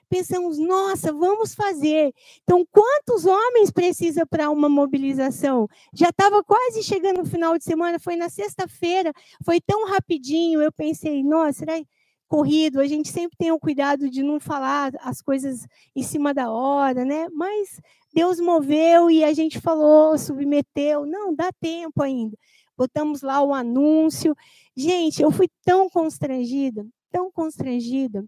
pensamos, 0.10 0.58
nossa, 0.58 1.14
vamos 1.14 1.54
fazer. 1.54 2.14
Então, 2.44 2.66
quantos 2.72 3.26
homens 3.26 3.72
precisa 3.72 4.26
para 4.26 4.50
uma 4.50 4.68
mobilização? 4.68 5.68
Já 5.94 6.10
estava 6.10 6.44
quase 6.44 6.84
chegando 6.84 7.20
no 7.20 7.26
final 7.26 7.58
de 7.58 7.64
semana, 7.64 8.00
foi 8.00 8.16
na 8.16 8.28
sexta-feira, 8.28 9.14
foi 9.46 9.62
tão 9.62 9.86
rapidinho. 9.88 10.62
Eu 10.62 10.72
pensei, 10.72 11.24
nossa, 11.24 11.60
será 11.60 11.74
corrido? 12.28 12.80
A 12.80 12.88
gente 12.88 13.10
sempre 13.10 13.38
tem 13.38 13.52
o 13.52 13.60
cuidado 13.60 14.10
de 14.10 14.24
não 14.24 14.40
falar 14.40 14.92
as 15.02 15.22
coisas 15.22 15.66
em 15.96 16.04
cima 16.04 16.34
da 16.34 16.52
hora, 16.52 17.06
né? 17.06 17.28
Mas 17.32 17.80
Deus 18.14 18.40
moveu 18.40 19.10
e 19.10 19.24
a 19.24 19.34
gente 19.34 19.60
falou, 19.62 20.18
submeteu. 20.18 21.06
Não, 21.06 21.34
dá 21.34 21.52
tempo 21.60 22.02
ainda. 22.02 22.36
Botamos 22.76 23.22
lá 23.22 23.42
o 23.44 23.54
anúncio. 23.54 24.36
Gente, 24.76 25.22
eu 25.22 25.32
fui 25.32 25.50
tão 25.66 25.90
constrangida, 25.90 26.86
tão 27.12 27.32
constrangida 27.32 28.26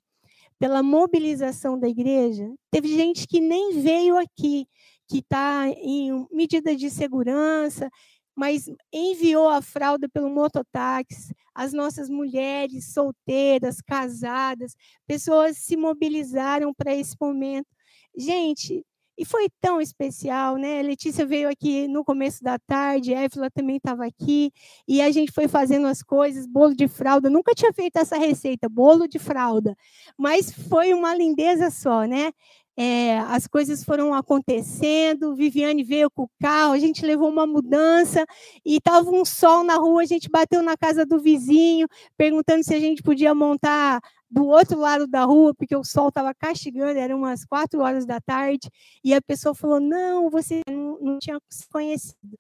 pela 0.62 0.84
mobilização 0.84 1.80
da 1.80 1.90
igreja. 1.90 2.48
Teve 2.70 2.88
gente 2.88 3.26
que 3.26 3.40
nem 3.40 3.82
veio 3.82 4.16
aqui, 4.16 4.68
que 5.10 5.18
está 5.18 5.68
em 5.70 6.28
medida 6.32 6.76
de 6.76 6.88
segurança, 6.88 7.90
mas 8.36 8.70
enviou 8.94 9.50
a 9.50 9.60
fralda 9.64 10.08
pelo 10.08 10.30
mototáxi. 10.30 11.34
As 11.56 11.74
nossas 11.74 12.10
mulheres 12.10 12.94
solteiras, 12.94 13.82
casadas, 13.82 14.76
pessoas 15.08 15.58
se 15.58 15.76
mobilizaram 15.76 16.72
para 16.76 16.96
esse 16.96 17.16
momento. 17.20 17.68
Gente, 18.16 18.86
e 19.18 19.26
foi 19.26 19.48
tão 19.60 19.82
especial, 19.82 20.58
né? 20.58 20.80
A 20.80 20.84
Letícia 20.84 21.26
veio 21.26 21.50
aqui 21.50 21.88
no 21.88 22.04
começo 22.04 22.44
da 22.44 22.58
tarde, 22.58 23.14
a 23.14 23.22
Évila 23.22 23.50
também 23.52 23.78
estava 23.78 24.06
aqui, 24.06 24.52
e 24.88 25.02
a 25.02 25.12
gente 25.12 25.32
foi 25.32 25.48
fazendo 25.48 25.88
as 25.88 26.02
coisas, 26.02 26.48
bolo 26.48 26.76
de 26.76 26.88
fralda. 26.88 27.30
Nunca 27.30 27.54
tinha 27.54 27.74
feito 27.74 27.98
essa 27.98 28.18
receita, 28.18 28.70
bolo 28.70 29.08
de 29.08 29.20
fralda, 29.20 29.76
mas 30.18 30.52
foi 30.52 30.94
uma 30.94 31.16
lindeza 31.16 31.70
só, 31.70 32.06
né? 32.06 32.32
É, 32.78 33.20
as 33.20 33.48
coisas 33.48 33.84
foram 33.84 34.14
acontecendo, 34.14 35.36
Viviane 35.36 35.84
veio 35.84 36.10
com 36.10 36.24
o 36.24 36.30
carro, 36.42 36.72
a 36.72 36.80
gente 36.80 37.06
levou 37.06 37.30
uma 37.30 37.46
mudança 37.46 38.26
e 38.66 38.78
estava 38.78 39.10
um 39.12 39.26
sol 39.26 39.64
na 39.64 39.76
rua, 39.76 40.02
a 40.02 40.06
gente 40.06 40.30
bateu 40.30 40.64
na 40.64 40.78
casa 40.78 41.06
do 41.06 41.20
vizinho, 41.20 41.88
perguntando 42.18 42.64
se 42.64 42.74
a 42.74 42.80
gente 42.80 43.04
podia 43.04 43.36
montar 43.36 44.00
do 44.32 44.48
outro 44.48 44.80
lado 44.80 45.06
da 45.06 45.26
rua, 45.26 45.54
porque 45.54 45.76
o 45.76 45.84
sol 45.84 46.08
estava 46.08 46.34
castigando, 46.34 46.98
eram 46.98 47.18
umas 47.18 47.44
quatro 47.44 47.82
horas 47.82 48.06
da 48.06 48.22
tarde, 48.22 48.70
e 49.04 49.14
a 49.14 49.22
pessoa 49.22 49.54
falou: 49.54 49.80
Não, 49.80 50.30
você 50.30 50.62
não, 50.70 50.98
não 51.02 51.20
tinha 51.20 51.40
se 51.50 51.68
conhecido. 51.68 52.38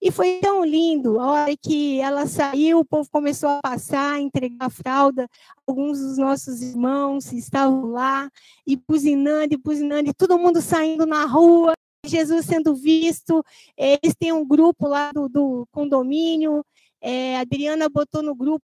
E 0.00 0.10
foi 0.10 0.38
tão 0.40 0.64
lindo, 0.64 1.18
a 1.18 1.30
hora 1.30 1.56
que 1.56 1.98
ela 2.00 2.26
saiu, 2.26 2.80
o 2.80 2.84
povo 2.84 3.08
começou 3.10 3.48
a 3.48 3.60
passar, 3.62 4.14
a 4.14 4.20
entregar 4.20 4.66
a 4.66 4.70
fralda, 4.70 5.26
alguns 5.66 5.98
dos 5.98 6.18
nossos 6.18 6.60
irmãos 6.60 7.32
estavam 7.32 7.86
lá, 7.86 8.30
e 8.66 8.76
buzinando, 8.76 9.54
e 9.54 9.56
buzinando, 9.56 10.10
e 10.10 10.14
todo 10.14 10.38
mundo 10.38 10.60
saindo 10.60 11.06
na 11.06 11.24
rua, 11.24 11.72
Jesus 12.04 12.44
sendo 12.44 12.74
visto, 12.74 13.42
eles 13.78 14.14
têm 14.18 14.32
um 14.32 14.46
grupo 14.46 14.86
lá 14.86 15.10
do, 15.10 15.26
do 15.26 15.66
condomínio, 15.72 16.64
é, 17.00 17.36
a 17.38 17.40
Adriana 17.40 17.88
botou 17.88 18.22
no 18.22 18.34
grupo, 18.34 18.64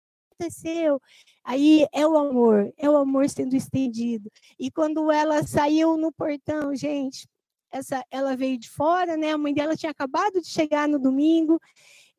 aconteceu? 0.41 0.99
Aí 1.43 1.87
é 1.91 2.05
o 2.05 2.17
amor, 2.17 2.71
é 2.77 2.89
o 2.89 2.97
amor 2.97 3.29
sendo 3.29 3.55
estendido. 3.55 4.29
E 4.59 4.69
quando 4.69 5.11
ela 5.11 5.43
saiu 5.43 5.97
no 5.97 6.11
portão, 6.11 6.75
gente, 6.75 7.27
essa, 7.71 8.03
ela 8.11 8.35
veio 8.35 8.57
de 8.57 8.69
fora, 8.69 9.17
né? 9.17 9.31
A 9.31 9.37
mãe 9.37 9.53
dela 9.53 9.75
tinha 9.75 9.91
acabado 9.91 10.41
de 10.41 10.47
chegar 10.47 10.87
no 10.87 10.99
domingo 10.99 11.59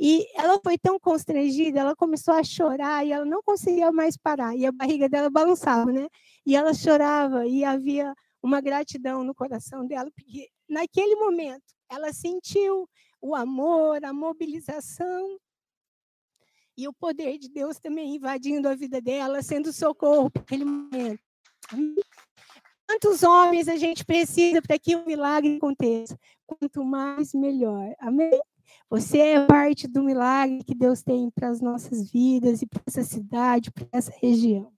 e 0.01 0.27
ela 0.35 0.59
foi 0.63 0.77
tão 0.79 0.99
constrangida, 0.99 1.81
ela 1.81 1.95
começou 1.95 2.35
a 2.35 2.43
chorar 2.43 3.07
e 3.07 3.13
ela 3.13 3.25
não 3.25 3.43
conseguia 3.43 3.93
mais 3.93 4.17
parar 4.17 4.57
e 4.57 4.67
a 4.67 4.73
barriga 4.73 5.09
dela 5.09 5.31
balançava, 5.31 5.93
né? 5.93 6.09
E 6.45 6.57
ela 6.57 6.75
chorava 6.75 7.47
e 7.47 7.65
havia 7.65 8.13
uma 8.43 8.61
gratidão 8.61 9.23
no 9.23 9.35
coração 9.35 9.87
dela 9.87 10.11
porque 10.17 10.49
naquele 10.69 11.15
momento 11.17 11.63
ela 11.89 12.13
sentiu 12.13 12.89
o 13.21 13.35
amor, 13.37 14.05
a 14.05 14.13
mobilização 14.13 15.39
e 16.83 16.89
o 16.89 16.93
poder 16.93 17.39
de 17.39 17.49
Deus 17.49 17.79
também 17.79 18.17
invadindo 18.17 18.69
a 18.69 18.75
vida 18.75 19.01
dela, 19.01 19.43
sendo 19.43 19.73
socorro 19.73 20.31
naquele 20.35 20.65
momento. 20.65 21.21
Quantos 22.89 23.23
homens 23.23 23.69
a 23.69 23.77
gente 23.77 24.05
precisa 24.05 24.61
para 24.61 24.79
que 24.79 24.97
o 24.97 25.07
milagre 25.07 25.57
aconteça? 25.57 26.19
Quanto 26.45 26.85
mais, 26.85 27.33
melhor. 27.33 27.95
Amém? 27.99 28.39
Você 28.91 29.19
é 29.19 29.47
parte 29.47 29.87
do 29.87 30.03
milagre 30.03 30.63
que 30.65 30.75
Deus 30.75 31.03
tem 31.03 31.31
para 31.31 31.49
as 31.49 31.61
nossas 31.61 32.11
vidas 32.11 32.61
e 32.63 32.67
para 32.67 32.83
essa 32.87 33.03
cidade, 33.03 33.71
para 33.71 33.87
essa 33.93 34.13
região. 34.21 34.73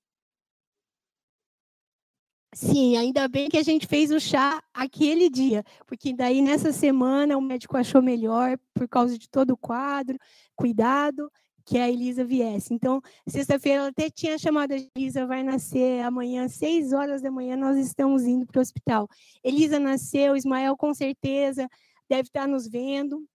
Sim, 2.54 2.96
ainda 2.96 3.26
bem 3.26 3.48
que 3.48 3.56
a 3.56 3.64
gente 3.64 3.84
fez 3.84 4.12
o 4.12 4.20
chá 4.20 4.62
aquele 4.72 5.28
dia, 5.28 5.64
porque 5.88 6.14
daí 6.14 6.40
nessa 6.40 6.72
semana 6.72 7.36
o 7.36 7.40
médico 7.40 7.76
achou 7.76 8.00
melhor 8.00 8.56
por 8.72 8.86
causa 8.86 9.18
de 9.18 9.28
todo 9.28 9.50
o 9.50 9.56
quadro, 9.56 10.16
cuidado, 10.54 11.28
que 11.64 11.79
a 11.79 11.88
Elisa 11.88 12.24
viesse. 12.24 12.74
Então, 12.74 13.00
sexta-feira 13.27 13.81
ela 13.81 13.88
até 13.88 14.11
tinha 14.11 14.38
chamado 14.38 14.72
a 14.72 14.77
Elisa, 14.77 15.27
vai 15.27 15.42
nascer 15.42 16.03
amanhã, 16.03 16.48
seis 16.48 16.92
horas 16.92 17.22
da 17.22 17.31
manhã, 17.31 17.57
nós 17.57 17.77
estamos 17.79 18.24
indo 18.24 18.46
para 18.46 18.59
o 18.59 18.62
hospital. 18.62 19.09
Elisa 19.42 19.79
nasceu, 19.79 20.37
Ismael 20.37 20.77
com 20.77 20.92
certeza 20.92 21.68
deve 22.09 22.29
estar 22.29 22.46
nos 22.46 22.68
vendo. 22.68 23.27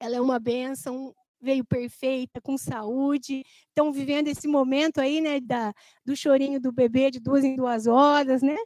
Ela 0.00 0.16
é 0.16 0.20
uma 0.20 0.38
benção, 0.38 1.14
veio 1.40 1.64
perfeita, 1.64 2.40
com 2.40 2.56
saúde. 2.56 3.44
Estão 3.68 3.92
vivendo 3.92 4.28
esse 4.28 4.48
momento 4.48 5.00
aí, 5.00 5.20
né, 5.20 5.40
da, 5.40 5.72
do 6.04 6.16
chorinho 6.16 6.60
do 6.60 6.72
bebê 6.72 7.10
de 7.10 7.20
duas 7.20 7.44
em 7.44 7.56
duas 7.56 7.86
horas, 7.86 8.42
né? 8.42 8.56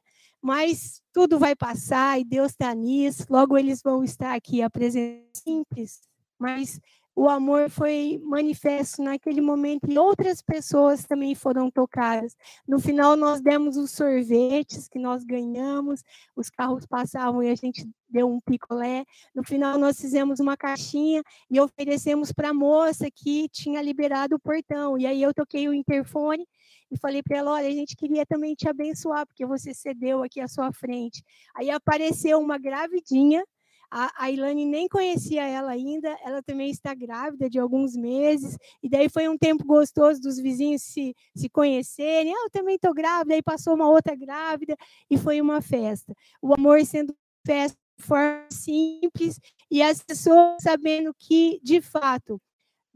Mas 0.41 1.03
tudo 1.13 1.39
vai 1.39 1.57
passar 1.57 2.21
e 2.21 2.25
Deus 2.25 2.53
está 2.53 2.75
nisso. 2.75 3.27
Logo 3.29 3.59
eles 3.59 3.83
vão 3.83 4.05
estar 4.05 4.35
aqui, 4.35 4.63
a 4.63 4.71
presença 4.71 5.25
simples, 5.35 6.01
mas 6.39 6.81
o 7.17 7.31
amor 7.31 7.71
foi 7.71 8.21
manifesto 8.23 9.03
naquele 9.03 9.41
momento 9.41 9.91
e 9.91 9.99
outras 9.99 10.43
pessoas 10.43 11.07
também 11.07 11.35
foram 11.35 11.71
tocadas. 11.71 12.37
No 12.69 12.79
final, 12.79 13.17
nós 13.17 13.41
demos 13.41 13.79
os 13.79 13.91
sorvetes 13.91 14.87
que 14.87 14.99
nós 14.99 15.25
ganhamos, 15.25 16.05
os 16.37 16.51
carros 16.51 16.85
passavam 16.85 17.43
e 17.43 17.49
a 17.49 17.55
gente 17.55 17.89
deu 18.07 18.29
um 18.29 18.39
picolé. 18.39 19.07
No 19.35 19.43
final, 19.43 19.79
nós 19.79 19.99
fizemos 19.99 20.41
uma 20.41 20.59
caixinha 20.59 21.23
e 21.51 21.59
oferecemos 21.59 22.33
para 22.33 22.51
a 22.51 22.55
moça 22.55 23.11
que 23.11 23.49
tinha 23.49 23.81
liberado 23.81 24.37
o 24.37 24.41
portão. 24.41 24.99
E 24.99 25.07
aí 25.07 25.23
eu 25.23 25.33
toquei 25.33 25.71
o 25.71 25.75
interfone 25.75 26.47
e 26.91 26.99
falei 26.99 27.23
para 27.23 27.39
ela: 27.39 27.53
olha, 27.53 27.69
a 27.69 27.73
gente 27.73 27.97
queria 27.97 28.27
também 28.27 28.55
te 28.55 28.69
abençoar, 28.69 29.27
porque 29.27 29.47
você 29.47 29.73
cedeu 29.73 30.23
aqui 30.23 30.39
à 30.39 30.47
sua 30.47 30.71
frente. 30.71 31.25
Aí 31.55 31.71
apareceu 31.71 32.39
uma 32.39 32.59
gravidinha 32.59 33.43
a, 33.91 34.25
a 34.25 34.31
Ilane 34.31 34.65
nem 34.65 34.89
conhecia 34.89 35.47
ela 35.47 35.71
ainda, 35.71 36.09
ela 36.25 36.43
também 36.43 36.71
está 36.71 36.95
grávida 36.95 37.49
de 37.49 37.59
alguns 37.59 37.97
meses, 37.97 38.57
e 38.83 38.89
daí 38.89 39.09
foi 39.09 39.29
um 39.29 39.39
tempo 39.39 39.65
gostoso 39.65 40.21
dos 40.21 40.39
vizinhos 40.39 40.83
se, 40.83 41.15
se 41.35 41.49
conhecerem. 41.49 42.33
Ah, 42.35 42.45
eu 42.45 42.51
também 42.51 42.77
estou 42.77 42.95
grávida, 42.95 43.35
aí 43.35 43.43
passou 43.43 43.75
uma 43.75 43.89
outra 43.89 44.15
grávida, 44.15 44.77
e 45.11 45.17
foi 45.17 45.41
uma 45.41 45.61
festa. 45.61 46.15
O 46.43 46.55
amor 46.55 46.85
sendo 46.85 47.15
festa 47.47 47.79
de 47.99 48.05
forma 48.05 48.47
simples, 48.51 49.41
e 49.71 49.83
as 49.83 50.03
pessoas 50.03 50.63
sabendo 50.63 51.15
que, 51.19 51.61
de 51.63 51.81
fato, 51.81 52.41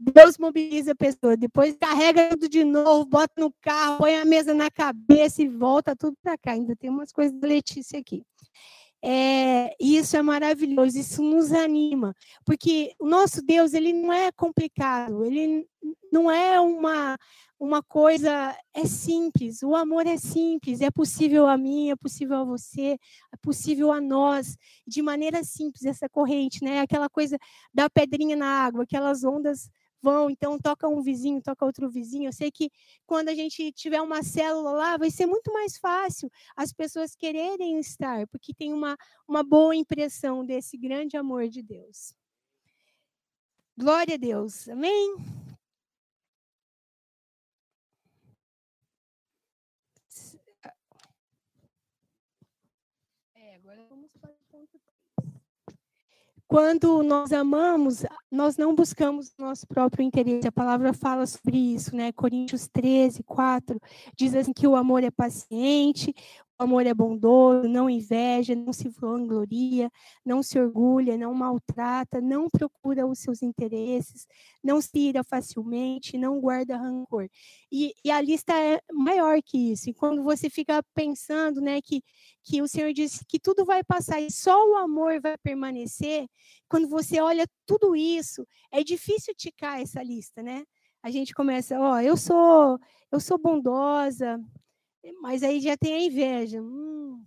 Deus 0.03 0.35
mobiliza 0.39 0.93
a 0.93 0.95
pessoa, 0.95 1.37
depois 1.37 1.75
carrega 1.77 2.29
tudo 2.29 2.49
de 2.49 2.63
novo, 2.63 3.05
bota 3.05 3.33
no 3.37 3.53
carro, 3.61 3.99
põe 3.99 4.15
a 4.17 4.25
mesa 4.25 4.51
na 4.51 4.69
cabeça 4.71 5.43
e 5.43 5.47
volta 5.47 5.95
tudo 5.95 6.17
para 6.23 6.35
cá. 6.39 6.53
Ainda 6.53 6.75
tem 6.75 6.89
umas 6.89 7.11
coisas 7.11 7.39
da 7.39 7.47
Letícia 7.47 7.99
aqui. 7.99 8.23
É, 9.03 9.75
isso 9.79 10.15
é 10.15 10.21
maravilhoso, 10.21 10.99
isso 10.99 11.23
nos 11.23 11.51
anima, 11.51 12.15
porque 12.45 12.93
o 12.99 13.07
nosso 13.07 13.41
Deus 13.43 13.73
ele 13.73 13.91
não 13.91 14.13
é 14.13 14.31
complicado, 14.31 15.25
ele 15.25 15.67
não 16.11 16.29
é 16.29 16.59
uma 16.59 17.17
uma 17.61 17.83
coisa 17.83 18.57
é 18.73 18.85
simples. 18.85 19.61
O 19.61 19.75
amor 19.75 20.07
é 20.07 20.17
simples, 20.17 20.81
é 20.81 20.89
possível 20.89 21.47
a 21.47 21.55
mim, 21.55 21.91
é 21.91 21.95
possível 21.95 22.37
a 22.37 22.43
você, 22.43 22.97
é 23.31 23.37
possível 23.39 23.91
a 23.91 24.01
nós, 24.01 24.57
de 24.87 24.99
maneira 25.03 25.43
simples 25.43 25.85
essa 25.85 26.09
corrente, 26.09 26.63
né? 26.63 26.79
Aquela 26.79 27.07
coisa 27.07 27.37
da 27.71 27.87
pedrinha 27.87 28.35
na 28.35 28.47
água, 28.47 28.81
aquelas 28.81 29.23
ondas 29.23 29.69
vão, 30.01 30.29
então 30.29 30.57
toca 30.57 30.87
um 30.87 31.01
vizinho, 31.01 31.41
toca 31.41 31.65
outro 31.65 31.89
vizinho. 31.89 32.29
Eu 32.29 32.33
sei 32.33 32.51
que 32.51 32.69
quando 33.05 33.29
a 33.29 33.35
gente 33.35 33.71
tiver 33.71 34.01
uma 34.01 34.23
célula 34.23 34.71
lá, 34.71 34.97
vai 34.97 35.11
ser 35.11 35.25
muito 35.25 35.53
mais 35.53 35.77
fácil 35.77 36.29
as 36.55 36.73
pessoas 36.73 37.15
quererem 37.15 37.79
estar, 37.79 38.27
porque 38.27 38.53
tem 38.53 38.73
uma, 38.73 38.97
uma 39.27 39.43
boa 39.43 39.75
impressão 39.75 40.45
desse 40.45 40.77
grande 40.77 41.17
amor 41.17 41.47
de 41.47 41.61
Deus. 41.61 42.15
Glória 43.77 44.15
a 44.15 44.17
Deus. 44.17 44.67
Amém? 44.69 45.15
É, 53.33 53.55
agora 53.55 53.85
vamos 53.85 54.11
para 54.19 54.31
o 54.31 54.35
ponto 54.51 54.79
quando 56.51 57.01
nós 57.01 57.31
amamos, 57.31 58.03
nós 58.29 58.57
não 58.57 58.75
buscamos 58.75 59.29
o 59.39 59.41
nosso 59.41 59.65
próprio 59.65 60.03
interesse. 60.03 60.49
A 60.49 60.51
palavra 60.51 60.91
fala 60.91 61.25
sobre 61.25 61.55
isso, 61.55 61.95
né? 61.95 62.11
Coríntios 62.11 62.67
13, 62.67 63.23
4 63.23 63.79
diz 64.17 64.35
assim 64.35 64.51
que 64.51 64.67
o 64.67 64.75
amor 64.75 65.01
é 65.01 65.09
paciente, 65.09 66.13
amor 66.61 66.85
é 66.85 66.93
bondoso, 66.93 67.67
não 67.67 67.89
inveja, 67.89 68.55
não 68.55 68.71
se 68.71 68.87
vangloria, 68.89 69.89
não 70.25 70.43
se 70.43 70.59
orgulha, 70.59 71.17
não 71.17 71.33
maltrata, 71.33 72.21
não 72.21 72.49
procura 72.49 73.05
os 73.05 73.19
seus 73.19 73.41
interesses, 73.41 74.27
não 74.63 74.81
se 74.81 74.97
ira 74.97 75.23
facilmente, 75.23 76.17
não 76.17 76.39
guarda 76.39 76.77
rancor. 76.77 77.27
E, 77.71 77.93
e, 78.03 78.11
a 78.11 78.21
lista 78.21 78.53
é 78.53 78.79
maior 78.91 79.41
que 79.43 79.71
isso. 79.71 79.89
E 79.89 79.93
quando 79.93 80.23
você 80.23 80.49
fica 80.49 80.83
pensando, 80.93 81.61
né, 81.61 81.81
que, 81.81 82.03
que 82.43 82.61
o 82.61 82.67
Senhor 82.67 82.93
disse 82.93 83.25
que 83.25 83.39
tudo 83.39 83.65
vai 83.65 83.83
passar 83.83 84.21
e 84.21 84.31
só 84.31 84.55
o 84.69 84.75
amor 84.75 85.19
vai 85.19 85.37
permanecer, 85.37 86.27
quando 86.69 86.87
você 86.87 87.19
olha 87.19 87.45
tudo 87.65 87.95
isso, 87.95 88.45
é 88.71 88.83
difícil 88.83 89.33
ticar 89.35 89.81
essa 89.81 90.01
lista, 90.03 90.41
né? 90.41 90.63
A 91.03 91.09
gente 91.09 91.33
começa, 91.33 91.79
ó, 91.79 91.99
eu 91.99 92.15
sou, 92.15 92.79
eu 93.11 93.19
sou 93.19 93.37
bondosa, 93.37 94.39
mas 95.21 95.43
aí 95.43 95.59
já 95.59 95.77
tem 95.77 95.93
a 95.93 95.99
inveja. 95.99 96.61
Hum. 96.61 97.23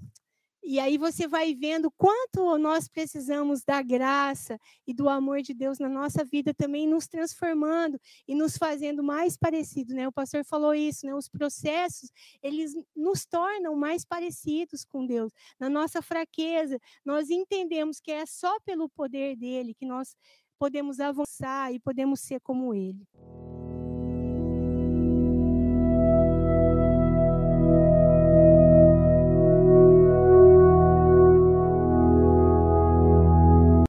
E 0.67 0.81
aí 0.81 0.97
você 0.97 1.29
vai 1.29 1.55
vendo 1.55 1.91
quanto 1.91 2.57
nós 2.57 2.89
precisamos 2.89 3.63
da 3.63 3.83
graça 3.83 4.59
e 4.87 4.95
do 4.95 5.11
amor 5.11 5.43
de 5.43 5.53
Deus 5.53 5.79
na 5.79 5.91
nossa 5.91 6.25
vida 6.25 6.55
também 6.55 6.89
nos 6.89 7.07
transformando 7.07 8.01
e 8.27 8.35
nos 8.35 8.57
fazendo 8.57 9.03
mais 9.03 9.37
parecidos, 9.37 9.95
né? 9.95 10.09
O 10.09 10.13
pastor 10.13 10.43
falou 10.43 10.75
isso, 10.75 11.05
né? 11.05 11.15
Os 11.15 11.29
processos, 11.29 12.11
eles 12.43 12.73
nos 12.97 13.27
tornam 13.27 13.77
mais 13.77 14.07
parecidos 14.07 14.87
com 14.87 15.05
Deus. 15.05 15.31
Na 15.61 15.69
nossa 15.69 16.01
fraqueza, 16.01 16.81
nós 17.05 17.29
entendemos 17.29 18.01
que 18.01 18.11
é 18.11 18.25
só 18.25 18.59
pelo 18.61 18.89
poder 18.89 19.37
dele 19.37 19.75
que 19.75 19.85
nós 19.85 20.17
podemos 20.59 20.99
avançar 20.99 21.75
e 21.75 21.79
podemos 21.79 22.21
ser 22.21 22.41
como 22.41 22.73
ele. 22.73 23.07